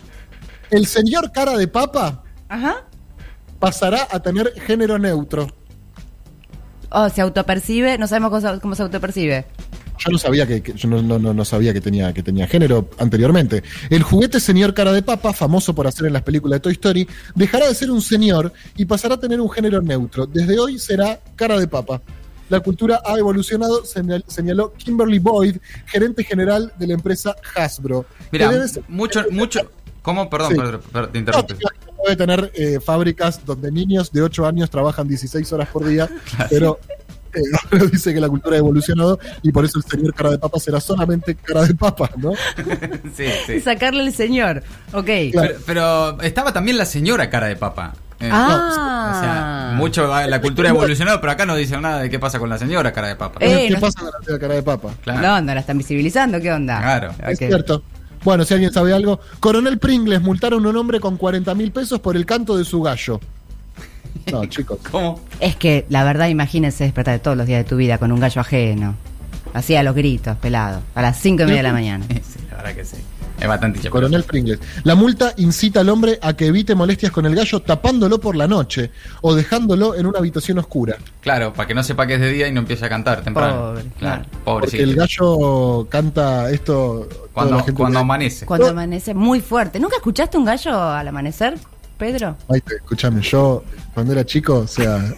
El 0.70 0.86
señor 0.88 1.32
cara 1.32 1.58
de 1.58 1.68
papa 1.68 2.24
Ajá. 2.50 2.84
pasará 3.60 4.08
a 4.10 4.20
tener 4.22 4.54
género 4.62 4.98
neutro. 5.00 5.48
Oh, 6.90 7.10
se 7.10 7.22
autopercibe. 7.22 7.98
No 7.98 8.08
sabemos 8.08 8.30
cómo 8.30 8.42
se, 8.42 8.60
cómo 8.60 8.76
se 8.76 8.84
autopercibe. 8.84 9.46
Yo 10.04 10.12
no 10.12 10.18
sabía 10.18 10.48
que, 10.48 10.62
que- 10.62 10.74
yo 10.74 10.90
no, 10.90 11.02
no- 11.02 11.20
no- 11.20 11.34
no 11.34 11.46
sabía 11.46 11.74
que 11.74 11.82
tenía, 11.82 12.14
que 12.14 12.24
tenía 12.24 12.48
género 12.48 12.90
anteriormente. 12.98 13.64
El 13.90 14.04
juguete 14.04 14.40
señor 14.40 14.74
cara 14.74 14.92
de 14.94 15.02
papa, 15.04 15.32
famoso 15.34 15.76
por 15.76 15.86
hacer 15.88 16.08
en 16.08 16.14
las 16.14 16.24
películas 16.24 16.58
de 16.58 16.62
Toy 16.62 16.74
Story, 16.74 17.08
dejará 17.36 17.68
de 17.68 17.76
ser 17.76 17.92
un 17.92 18.02
señor 18.02 18.52
y 18.76 18.86
pasará 18.86 19.16
a 19.16 19.20
tener 19.20 19.40
un 19.40 19.50
género 19.50 19.82
neutro. 19.82 20.26
Desde 20.26 20.60
hoy 20.60 20.80
será 20.80 21.20
cara 21.36 21.60
de 21.60 21.68
papa. 21.68 22.02
La 22.50 22.60
cultura 22.60 23.02
ha 23.06 23.18
evolucionado, 23.18 23.86
señal- 23.86 24.26
señaló 24.28 24.74
Kimberly 24.74 25.20
Boyd, 25.20 25.58
gerente 25.86 26.24
general 26.24 26.74
de 26.78 26.88
la 26.88 26.94
empresa 26.96 27.36
Hasbro. 27.56 28.06
Mira, 28.32 28.52
mucho, 28.90 29.24
mucho. 29.32 29.60
¿Cómo? 30.02 30.30
Perdón, 30.30 30.52
Sí. 30.52 30.58
perdón, 30.58 30.82
perdón, 30.92 31.12
te 31.12 31.20
interrumpí. 31.20 31.54
debe 32.04 32.16
tener 32.16 32.52
eh, 32.56 32.80
fábricas 32.84 33.46
donde 33.46 33.72
niños 33.72 34.12
de 34.12 34.24
8 34.24 34.48
años 34.48 34.72
trabajan 34.72 35.08
16 35.08 35.54
horas 35.54 35.70
por 35.70 35.86
día, 35.86 36.10
pero 36.50 36.80
ahora 37.72 37.86
dice 37.86 38.14
que 38.14 38.20
la 38.20 38.28
cultura 38.30 38.56
ha 38.56 38.60
evolucionado 38.60 39.20
y 39.42 39.52
por 39.52 39.66
eso 39.66 39.80
el 39.80 39.86
señor 39.86 40.14
cara 40.14 40.32
de 40.32 40.38
papa 40.40 40.60
será 40.60 40.80
solamente 40.80 41.36
cara 41.36 41.64
de 41.64 41.74
papa, 41.76 42.10
¿no? 42.18 42.34
sí, 43.16 43.26
sí. 43.48 43.60
sacarle 43.62 44.04
el 44.04 44.14
señor. 44.14 44.64
Ok. 44.94 45.06
Claro. 45.32 45.54
Pero, 45.66 46.16
pero 46.18 46.22
estaba 46.22 46.52
también 46.54 46.78
la 46.78 46.86
señora 46.86 47.30
cara 47.30 47.48
de 47.48 47.56
papa. 47.56 47.94
Eh, 48.20 48.30
Ah. 48.32 49.14
O 49.16 49.20
sea, 49.22 49.74
mucho 49.78 50.08
va- 50.08 50.28
la 50.28 50.40
cultura 50.42 50.70
ha 50.70 50.72
evolucionado, 50.74 51.20
pero 51.20 51.32
acá 51.32 51.46
no 51.48 51.56
dicen 51.56 51.82
nada 51.82 52.02
de 52.04 52.10
qué 52.10 52.20
pasa 52.20 52.38
con 52.38 52.50
la 52.50 52.58
señora 52.60 52.94
cara 52.94 53.08
de 53.08 53.16
papa. 53.16 53.40
Eh, 53.42 53.66
¿Qué 53.68 53.74
no- 53.74 53.80
pasa 53.80 54.00
con 54.00 54.12
la 54.34 54.40
cara 54.40 54.54
de 54.54 54.64
papa? 54.64 54.90
Claro. 55.04 55.22
No, 55.22 55.42
no 55.42 55.54
la 55.56 55.60
están 55.60 55.78
visibilizando, 55.80 56.40
¿qué 56.40 56.52
onda? 56.52 56.80
Claro. 56.80 57.16
Es 57.28 57.40
cierto. 57.40 57.84
Bueno, 58.24 58.46
si 58.46 58.54
alguien 58.54 58.72
sabe 58.72 58.94
algo. 58.94 59.20
Coronel 59.40 59.80
Pringles 59.80 60.22
multaron 60.22 60.64
a 60.64 60.70
un 60.70 60.78
hombre 60.78 61.00
con 61.00 61.18
40 61.18 61.56
mil 61.56 61.72
pesos 61.72 62.00
por 62.00 62.16
el 62.16 62.28
canto 62.28 62.56
de 62.56 62.64
su 62.64 62.84
gallo. 62.84 63.20
No, 64.32 64.46
chicos. 64.48 64.80
¿Cómo? 64.92 65.20
Es 65.40 65.56
que 65.56 65.86
la 65.90 66.04
verdad, 66.04 66.28
imagínense 66.28 66.84
despertar 66.84 67.20
todos 67.20 67.38
los 67.38 67.48
días 67.48 67.64
de 67.64 67.70
tu 67.70 67.78
vida 67.78 67.98
con 67.98 68.12
un 68.12 68.20
gallo 68.20 68.42
ajeno. 68.42 68.96
Así 69.54 69.76
a 69.76 69.84
los 69.84 69.96
gritos, 69.96 70.38
pelado. 70.38 70.82
A 70.96 71.02
las 71.02 71.18
cinco 71.20 71.44
y 71.44 71.46
media 71.48 71.58
de 71.58 71.64
la 71.64 71.74
mañana. 71.74 72.06
Sí, 72.24 72.40
la 72.50 72.58
verdad 72.58 72.76
que 72.76 72.86
sí. 72.86 72.98
Es 73.42 73.48
bastante 73.48 73.80
hincha 73.80 73.90
Coronel 73.90 74.24
Pringles. 74.24 74.60
La 74.84 74.94
multa 74.94 75.34
incita 75.38 75.80
al 75.80 75.90
hombre 75.90 76.20
a 76.22 76.34
que 76.34 76.46
evite 76.46 76.76
molestias 76.76 77.12
con 77.12 77.26
el 77.26 77.34
gallo 77.34 77.60
tapándolo 77.60 78.20
por 78.20 78.36
la 78.36 78.48
noche 78.48 78.92
o 79.22 79.34
dejándolo 79.34 79.96
en 79.96 80.06
una 80.06 80.20
habitación 80.20 80.60
oscura. 80.60 80.98
Claro, 81.22 81.52
para 81.52 81.68
que 81.68 81.74
no 81.74 81.82
sepa 81.84 82.06
que 82.06 82.16
es 82.16 82.22
de 82.22 82.32
día 82.32 82.48
y 82.48 82.52
no 82.52 82.60
empiece 82.60 82.86
a 82.86 82.90
cantar 82.90 83.24
temprano. 83.24 83.56
Pobre, 83.56 83.84
claro. 83.98 84.26
Pobrecito. 84.46 84.84
Porque 84.84 84.92
el 84.92 84.96
gallo 84.96 85.88
canta 85.90 86.52
esto. 86.52 87.10
cuando 87.34 88.00
amanece. 88.00 88.46
Cuando 88.46 88.68
amanece 88.68 89.16
muy 89.16 89.42
fuerte. 89.42 89.80
¿Nunca 89.80 89.96
escuchaste 89.96 90.38
un 90.38 90.46
gallo 90.46 90.80
al 90.80 91.08
amanecer, 91.08 91.58
Pedro? 92.02 92.36
Ay, 92.50 92.60
te- 92.62 92.78
escúchame, 92.78 93.22
yo 93.22 93.64
cuando 93.94 94.14
era 94.14 94.26
chico, 94.26 94.56
o 94.62 94.68
sea. 94.68 95.14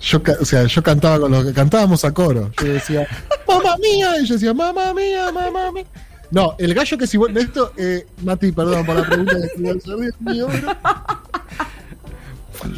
Yo, 0.00 0.20
ca- 0.24 0.34
o 0.40 0.44
sea, 0.44 0.64
yo 0.64 0.82
cantaba 0.82 1.20
con 1.20 1.30
los 1.30 1.44
que 1.44 1.52
cantábamos 1.52 2.04
a 2.04 2.10
coro. 2.10 2.50
Yo 2.60 2.72
decía, 2.72 3.06
mamá 3.48 3.76
mía, 3.76 4.18
y 4.20 4.26
yo 4.26 4.34
decía, 4.34 4.52
mamá 4.52 4.92
mía, 4.92 5.30
mamá 5.30 5.70
mía. 5.70 5.84
No, 6.32 6.56
el 6.58 6.74
gallo 6.74 6.98
que 6.98 7.06
si 7.06 7.16
vos. 7.16 7.30
Esto, 7.36 7.72
eh, 7.76 8.06
Mati, 8.24 8.50
perdón 8.50 8.84
por 8.84 8.96
la 8.96 9.04
pregunta 9.06 9.36
que 9.54 9.60
mío. 10.18 10.48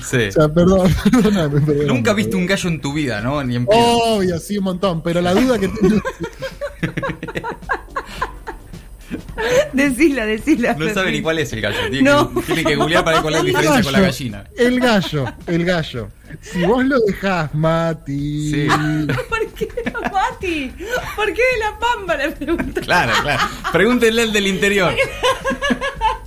Sí. 0.04 0.16
O 0.28 0.32
sea, 0.32 0.48
perdón, 0.50 0.94
perdóname, 1.10 1.58
perdóname. 1.60 1.86
Nunca 1.86 2.12
viste 2.12 2.36
un 2.36 2.44
gallo 2.46 2.68
en 2.68 2.80
tu 2.82 2.92
vida, 2.92 3.22
¿no? 3.22 3.42
Ni 3.42 3.56
en. 3.56 3.66
Obvio, 3.66 4.38
sí, 4.38 4.58
un 4.58 4.64
montón, 4.64 5.02
pero 5.02 5.22
la 5.22 5.32
duda 5.32 5.58
que 5.58 5.68
tengo. 5.68 6.02
Decila, 9.72 10.26
decila. 10.26 10.74
No 10.74 10.92
sabe 10.92 11.12
ni 11.12 11.22
cuál 11.22 11.38
es 11.38 11.52
el 11.52 11.60
gallo. 11.60 11.76
Tiene, 11.90 12.10
No. 12.10 12.32
que, 12.34 12.42
tiene 12.42 12.64
que 12.64 12.76
googlear 12.76 13.04
para 13.04 13.16
ver 13.16 13.22
cuál 13.22 13.34
es 13.34 13.40
la 13.40 13.46
diferencia 13.46 13.82
con 13.82 13.92
la 13.92 14.00
gallina. 14.00 14.44
El 14.56 14.80
gallo, 14.80 15.24
el 15.46 15.64
gallo. 15.64 16.08
Si 16.40 16.62
vos 16.64 16.84
lo 16.84 16.98
dejás, 17.00 17.54
Mati. 17.54 18.50
Sí. 18.50 18.68
¿Por 19.28 19.46
qué, 19.54 19.68
Mati? 20.12 20.72
¿Por 21.16 21.26
qué 21.32 21.42
de 21.52 21.58
la 21.58 21.78
pamba 21.78 22.16
le 22.16 22.30
pregunta? 22.32 22.80
Claro, 22.80 23.12
claro. 23.22 23.42
Pregúntenle 23.72 24.22
al 24.22 24.32
del 24.32 24.46
interior. 24.46 24.94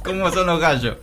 ¿Cómo 0.03 0.31
son 0.31 0.47
los 0.47 0.59
gallos? 0.59 0.97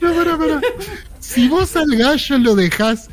No, 0.00 0.14
pará, 0.14 0.38
pará. 0.38 0.60
Si 1.20 1.48
vos 1.48 1.76
al 1.76 1.94
gallo 1.96 2.38
lo 2.38 2.54
dejás. 2.54 3.08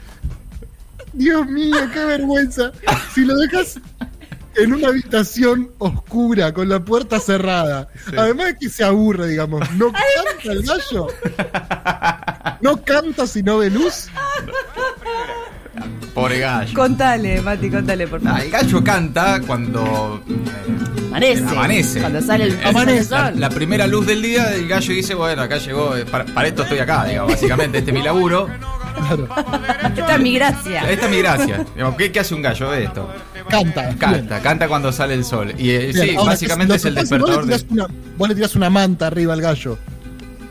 Dios 1.13 1.45
mío, 1.47 1.75
qué 1.93 2.05
vergüenza. 2.05 2.71
Si 3.13 3.23
lo 3.23 3.35
dejas 3.37 3.79
en 4.55 4.73
una 4.73 4.87
habitación 4.89 5.71
oscura, 5.79 6.53
con 6.53 6.69
la 6.69 6.79
puerta 6.83 7.19
cerrada. 7.19 7.87
Además 8.17 8.47
de 8.47 8.57
que 8.57 8.69
se 8.69 8.83
aburre, 8.83 9.27
digamos. 9.27 9.69
¿No 9.73 9.91
canta 10.33 10.51
el 10.51 10.63
gallo? 10.63 11.07
¿No 12.61 12.81
canta 12.83 13.27
si 13.27 13.43
no 13.43 13.57
ve 13.59 13.69
luz? 13.69 14.07
Pobre 16.13 16.39
gallo. 16.39 16.73
Contale, 16.75 17.41
Mati, 17.41 17.69
contale, 17.71 18.07
por 18.07 18.19
Ah, 18.19 18.23
favor. 18.29 18.41
el 18.41 18.51
gallo 18.51 18.83
canta 18.83 19.41
cuando 19.47 20.23
eh, 20.29 21.05
Amanece. 21.07 21.43
amanece. 21.49 21.99
Cuando 22.01 22.21
sale 22.21 22.43
el, 22.45 22.53
Es 22.53 22.65
Amanece. 22.65 23.15
La 23.35 23.49
primera 23.49 23.87
luz 23.87 24.05
del 24.05 24.21
día, 24.21 24.53
el 24.53 24.67
gallo 24.67 24.93
dice, 24.93 25.15
bueno, 25.15 25.41
acá 25.41 25.57
llegó, 25.57 25.95
eh, 25.95 26.05
para, 26.05 26.25
para 26.25 26.47
esto 26.47 26.61
estoy 26.63 26.77
acá, 26.79 27.05
digamos, 27.05 27.31
básicamente, 27.31 27.79
este 27.79 27.89
es 27.91 27.97
mi 27.97 28.03
laburo, 28.03 28.47
Claro. 28.95 29.27
Esta 29.95 30.15
es 30.15 30.21
mi 30.21 30.33
gracia. 30.33 30.89
esta 30.91 31.05
es 31.05 31.11
mi 31.11 31.17
gracia. 31.19 31.65
¿qué, 31.97 32.11
qué 32.11 32.19
hace 32.19 32.33
un 32.35 32.41
gallo 32.41 32.71
de 32.71 32.83
esto? 32.85 33.09
Canta. 33.49 33.95
Canta, 33.97 34.39
canta 34.41 34.67
cuando 34.67 34.91
sale 34.91 35.13
el 35.13 35.25
sol. 35.25 35.53
Y 35.57 35.71
eh, 35.71 35.91
sí, 35.93 36.15
ahora, 36.15 36.31
básicamente 36.31 36.75
es 36.75 36.85
el 36.85 36.93
vos 36.95 36.95
le 36.95 37.01
despertador 37.01 37.45
de... 37.45 37.57
tirás 37.57 37.65
una- 37.71 37.87
vos 38.17 38.29
le 38.29 38.35
tirás 38.35 38.55
una 38.55 38.69
manta 38.69 39.07
arriba 39.07 39.33
al 39.33 39.41
gallo. 39.41 39.77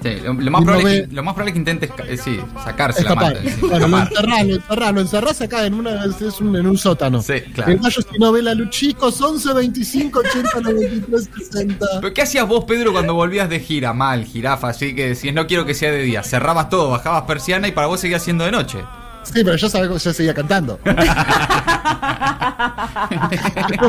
Sí, 0.03 0.11
lo, 0.25 0.33
lo 0.35 0.51
más 0.51 0.63
probable 0.63 0.93
es 0.95 1.01
ve- 1.03 1.09
que, 1.09 1.15
lo 1.15 1.23
más 1.23 1.35
probable 1.35 1.51
es 1.51 1.53
que 1.55 1.59
intente 1.59 1.89
esca- 1.91 2.07
eh, 2.09 2.17
sí, 2.17 2.41
sacarse 2.65 3.01
Escapar. 3.01 3.33
la 3.35 3.41
manta. 3.41 3.51
sí, 3.51 3.61
Bueno, 3.61 3.89
lo 3.89 3.97
escapar. 3.99 4.09
encerrás, 4.13 4.47
lo 4.47 4.55
encerrás, 4.55 4.95
lo 4.95 5.01
encerrás 5.01 5.41
acá 5.43 5.67
en, 5.67 5.75
una, 5.75 6.05
es 6.05 6.41
un, 6.41 6.57
en 6.57 6.67
un 6.67 6.79
sótano. 6.79 7.23
Sí, 7.23 7.35
claro. 7.55 7.73
El 7.73 7.79
gallo 7.79 8.03
si 8.03 8.19
no 8.19 8.33
ve 8.33 8.43
la 8.43 8.55
luz, 8.55 8.71
chicos, 8.71 9.21
11, 9.21 9.53
25, 9.55 10.19
80, 10.21 10.61
93, 10.61 11.31
60. 11.39 11.87
¿Pero 12.01 12.15
qué 12.15 12.23
hacías 12.23 12.47
vos, 12.49 12.65
Pedro, 12.65 12.93
cuando 12.93 13.15
volvías 13.15 13.49
de 13.49 13.61
gira? 13.61 13.93
Mal, 13.93 14.25
jirafa, 14.25 14.69
así 14.69 14.95
que 14.95 15.09
decías, 15.11 15.35
no 15.35 15.47
quiero 15.47 15.65
que 15.67 15.75
sea 15.75 15.91
de 15.91 16.03
día. 16.03 16.23
Cerrabas 16.23 16.69
todo, 16.69 16.91
bajabas 16.91 17.23
persiana 17.23 17.69
y 17.69 17.73
para 17.73 17.87
vos 17.87 18.01
seguía 18.01 18.19
siendo 18.19 18.45
de 18.45 18.53
noche. 18.53 18.79
Sí, 19.25 19.43
pero 19.45 19.57
yo 19.57 19.69
sabía 19.69 19.89
que 19.89 19.99
yo 19.99 20.13
seguía 20.13 20.35
cantando. 20.35 20.79
no 20.85 20.95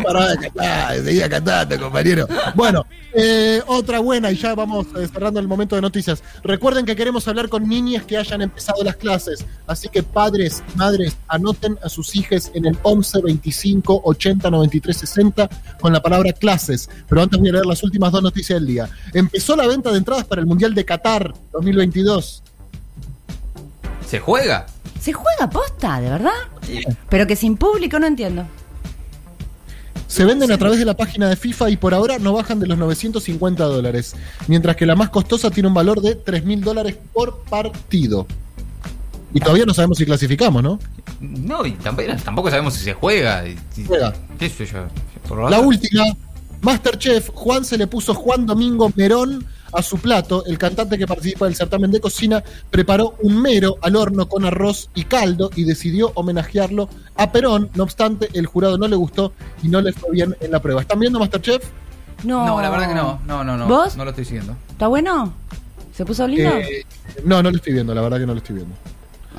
paraba 0.02 0.30
de 0.30 0.38
cantar, 0.38 0.96
seguía 1.04 1.30
cantando, 1.30 1.80
compañero. 1.80 2.28
Bueno, 2.56 2.86
eh, 3.14 3.62
otra 3.66 4.00
buena, 4.00 4.32
y 4.32 4.36
ya 4.36 4.56
vamos 4.56 4.88
eh, 4.96 5.08
cerrando 5.12 5.40
el 5.40 5.48
momento 5.48 5.76
de 5.76 5.82
noticias. 5.82 6.24
Recuerden 6.44 6.86
que 6.86 6.96
queremos 6.96 7.28
hablar 7.28 7.50
con 7.50 7.68
niñas 7.68 8.04
que 8.04 8.18
hayan 8.18 8.42
empezado 8.42 8.84
las 8.84 8.96
clases, 8.96 9.46
así 9.68 9.90
que 9.90 10.04
padres, 10.04 10.64
madres, 10.76 11.18
anoten 11.28 11.78
a 11.84 11.90
sus 11.90 12.16
hijos 12.16 12.52
en 12.54 12.66
el 12.66 12.78
11 12.84 13.22
25 13.22 14.02
80 14.04 14.50
93 14.50 14.98
60 14.98 15.50
con 15.80 15.94
la 15.94 16.02
palabra 16.02 16.34
clases. 16.34 16.90
Pero 17.08 17.22
antes 17.22 17.40
voy 17.40 17.50
a 17.50 17.54
leer 17.54 17.66
las 17.66 17.84
últimas 17.84 18.12
dos 18.12 18.22
noticias 18.22 18.60
del 18.60 18.68
día. 18.68 18.90
Empezó 19.14 19.56
la 19.56 19.68
venta 19.68 19.92
de 19.92 19.98
entradas 19.98 20.26
para 20.26 20.42
el 20.42 20.48
Mundial 20.48 20.74
de 20.74 20.86
Qatar 20.86 21.34
2022. 21.52 22.44
¿Se 24.08 24.20
juega? 24.20 24.68
¿Se 25.04 25.12
juega 25.12 25.50
posta, 25.50 26.00
de 26.00 26.10
verdad? 26.10 26.32
Pero 27.10 27.28
que 27.28 27.36
sin 27.36 27.58
público 27.58 28.00
no 28.00 28.08
entiendo. 28.08 28.46
Se 30.08 30.24
venden 30.24 30.50
a 30.54 30.58
través 30.58 30.80
de 30.80 30.86
la 30.86 30.96
página 30.96 31.28
de 31.28 31.36
FIFA 31.36 31.72
y 31.72 31.76
por 31.76 31.94
ahora 31.94 32.20
no 32.20 32.32
bajan 32.32 32.58
de 32.62 32.68
los 32.68 32.78
950 32.78 33.66
dólares, 33.66 34.16
mientras 34.48 34.78
que 34.78 34.86
la 34.86 34.96
más 34.96 35.10
costosa 35.10 35.52
tiene 35.52 35.68
un 35.68 35.74
valor 35.74 36.00
de 36.00 36.24
3.000 36.24 36.62
dólares 36.62 36.96
por 37.12 37.44
partido. 37.44 38.26
Y 39.34 39.42
todavía 39.42 39.66
no 39.66 39.74
sabemos 39.74 39.98
si 39.98 40.06
clasificamos, 40.06 40.64
¿no? 40.64 40.80
No, 41.20 41.66
y 41.66 41.74
tampoco, 41.74 42.08
tampoco 42.24 42.50
sabemos 42.50 42.74
si 42.74 42.86
se 42.86 42.94
juega. 42.94 43.44
Juega. 43.86 44.14
¿Qué 44.40 44.48
sé 44.48 44.66
yo? 44.66 44.86
Por 45.28 45.38
lo 45.38 45.50
La 45.50 45.60
última, 45.60 46.06
Masterchef, 46.62 47.30
Juan 47.34 47.66
se 47.66 47.78
le 47.78 47.88
puso 47.88 48.14
Juan 48.14 48.46
Domingo 48.46 48.90
Merón 48.96 49.46
a 49.74 49.82
su 49.82 49.98
plato. 49.98 50.46
El 50.46 50.58
cantante 50.58 50.98
que 50.98 51.08
participa 51.08 51.46
del 51.46 51.56
certamen 51.56 51.92
de 51.92 52.00
cocina 52.00 52.44
preparó 52.70 53.16
un 53.22 53.42
mero 53.42 53.78
al 53.82 53.96
horno 53.96 54.28
con 54.28 54.46
arroz 54.46 54.90
y 54.96 55.04
caldo 55.06 55.50
y 55.56 55.64
decidió 55.64 56.12
homenajearlo 56.16 56.90
a 57.16 57.32
Perón. 57.32 57.70
No 57.76 57.84
obstante, 57.84 58.30
el 58.34 58.46
jurado 58.46 58.78
no 58.78 58.88
le 58.88 58.96
gustó 58.96 59.34
y 59.62 59.70
no 59.70 59.82
le 59.82 59.94
fue 59.94 60.12
bien 60.12 60.36
en 60.40 60.52
la 60.52 60.62
prueba. 60.62 60.82
¿Están 60.82 61.00
viendo 61.00 61.20
Masterchef? 61.20 61.64
No. 62.24 62.46
No, 62.46 62.62
la 62.62 62.70
verdad 62.70 62.88
que 62.90 62.96
no. 62.96 63.22
No, 63.26 63.44
no, 63.44 63.58
no. 63.58 63.68
¿Vos? 63.68 63.96
No 63.98 64.04
lo 64.04 64.12
estoy 64.12 64.26
siguiendo. 64.26 64.56
¿Está 64.70 64.88
bueno? 64.88 65.34
¿Se 65.94 66.06
puso 66.06 66.28
lindo? 66.28 66.50
Eh, 66.58 66.86
no, 67.24 67.44
no 67.44 67.52
lo 67.52 67.58
estoy 67.58 67.74
viendo, 67.74 67.94
la 67.94 68.02
verdad 68.02 68.20
que 68.20 68.26
no 68.26 68.34
lo 68.34 68.40
estoy 68.40 68.56
viendo. 68.56 68.76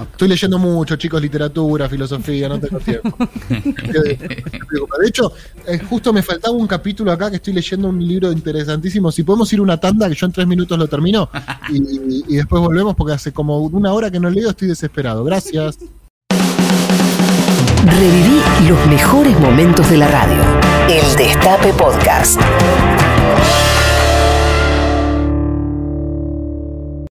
Estoy 0.02 0.28
leyendo 0.28 0.58
mucho, 0.58 0.96
chicos, 0.96 1.22
literatura, 1.22 1.88
filosofía, 1.88 2.48
no 2.48 2.58
tengo 2.58 2.78
tiempo. 2.80 3.16
De 3.48 5.08
hecho, 5.08 5.32
eh, 5.66 5.78
justo 5.78 6.12
me 6.12 6.22
faltaba 6.22 6.54
un 6.54 6.66
capítulo 6.66 7.12
acá 7.12 7.30
que 7.30 7.36
estoy 7.36 7.52
leyendo 7.52 7.88
un 7.88 8.06
libro 8.06 8.32
interesantísimo. 8.32 9.12
Si 9.12 9.22
podemos 9.22 9.52
ir 9.52 9.60
una 9.60 9.78
tanda, 9.78 10.08
que 10.08 10.14
yo 10.14 10.26
en 10.26 10.32
tres 10.32 10.46
minutos 10.46 10.78
lo 10.78 10.88
termino, 10.88 11.28
y, 11.70 12.24
y 12.28 12.36
después 12.36 12.60
volvemos 12.60 12.94
porque 12.94 13.12
hace 13.12 13.32
como 13.32 13.58
una 13.58 13.92
hora 13.92 14.10
que 14.10 14.18
no 14.18 14.30
leo, 14.30 14.50
estoy 14.50 14.68
desesperado. 14.68 15.24
Gracias. 15.24 15.78
Reviví 17.86 18.40
los 18.68 18.86
mejores 18.86 19.38
momentos 19.38 19.88
de 19.90 19.98
la 19.98 20.08
radio. 20.08 20.42
El 20.88 21.16
Destape 21.16 21.72
Podcast. 21.74 22.40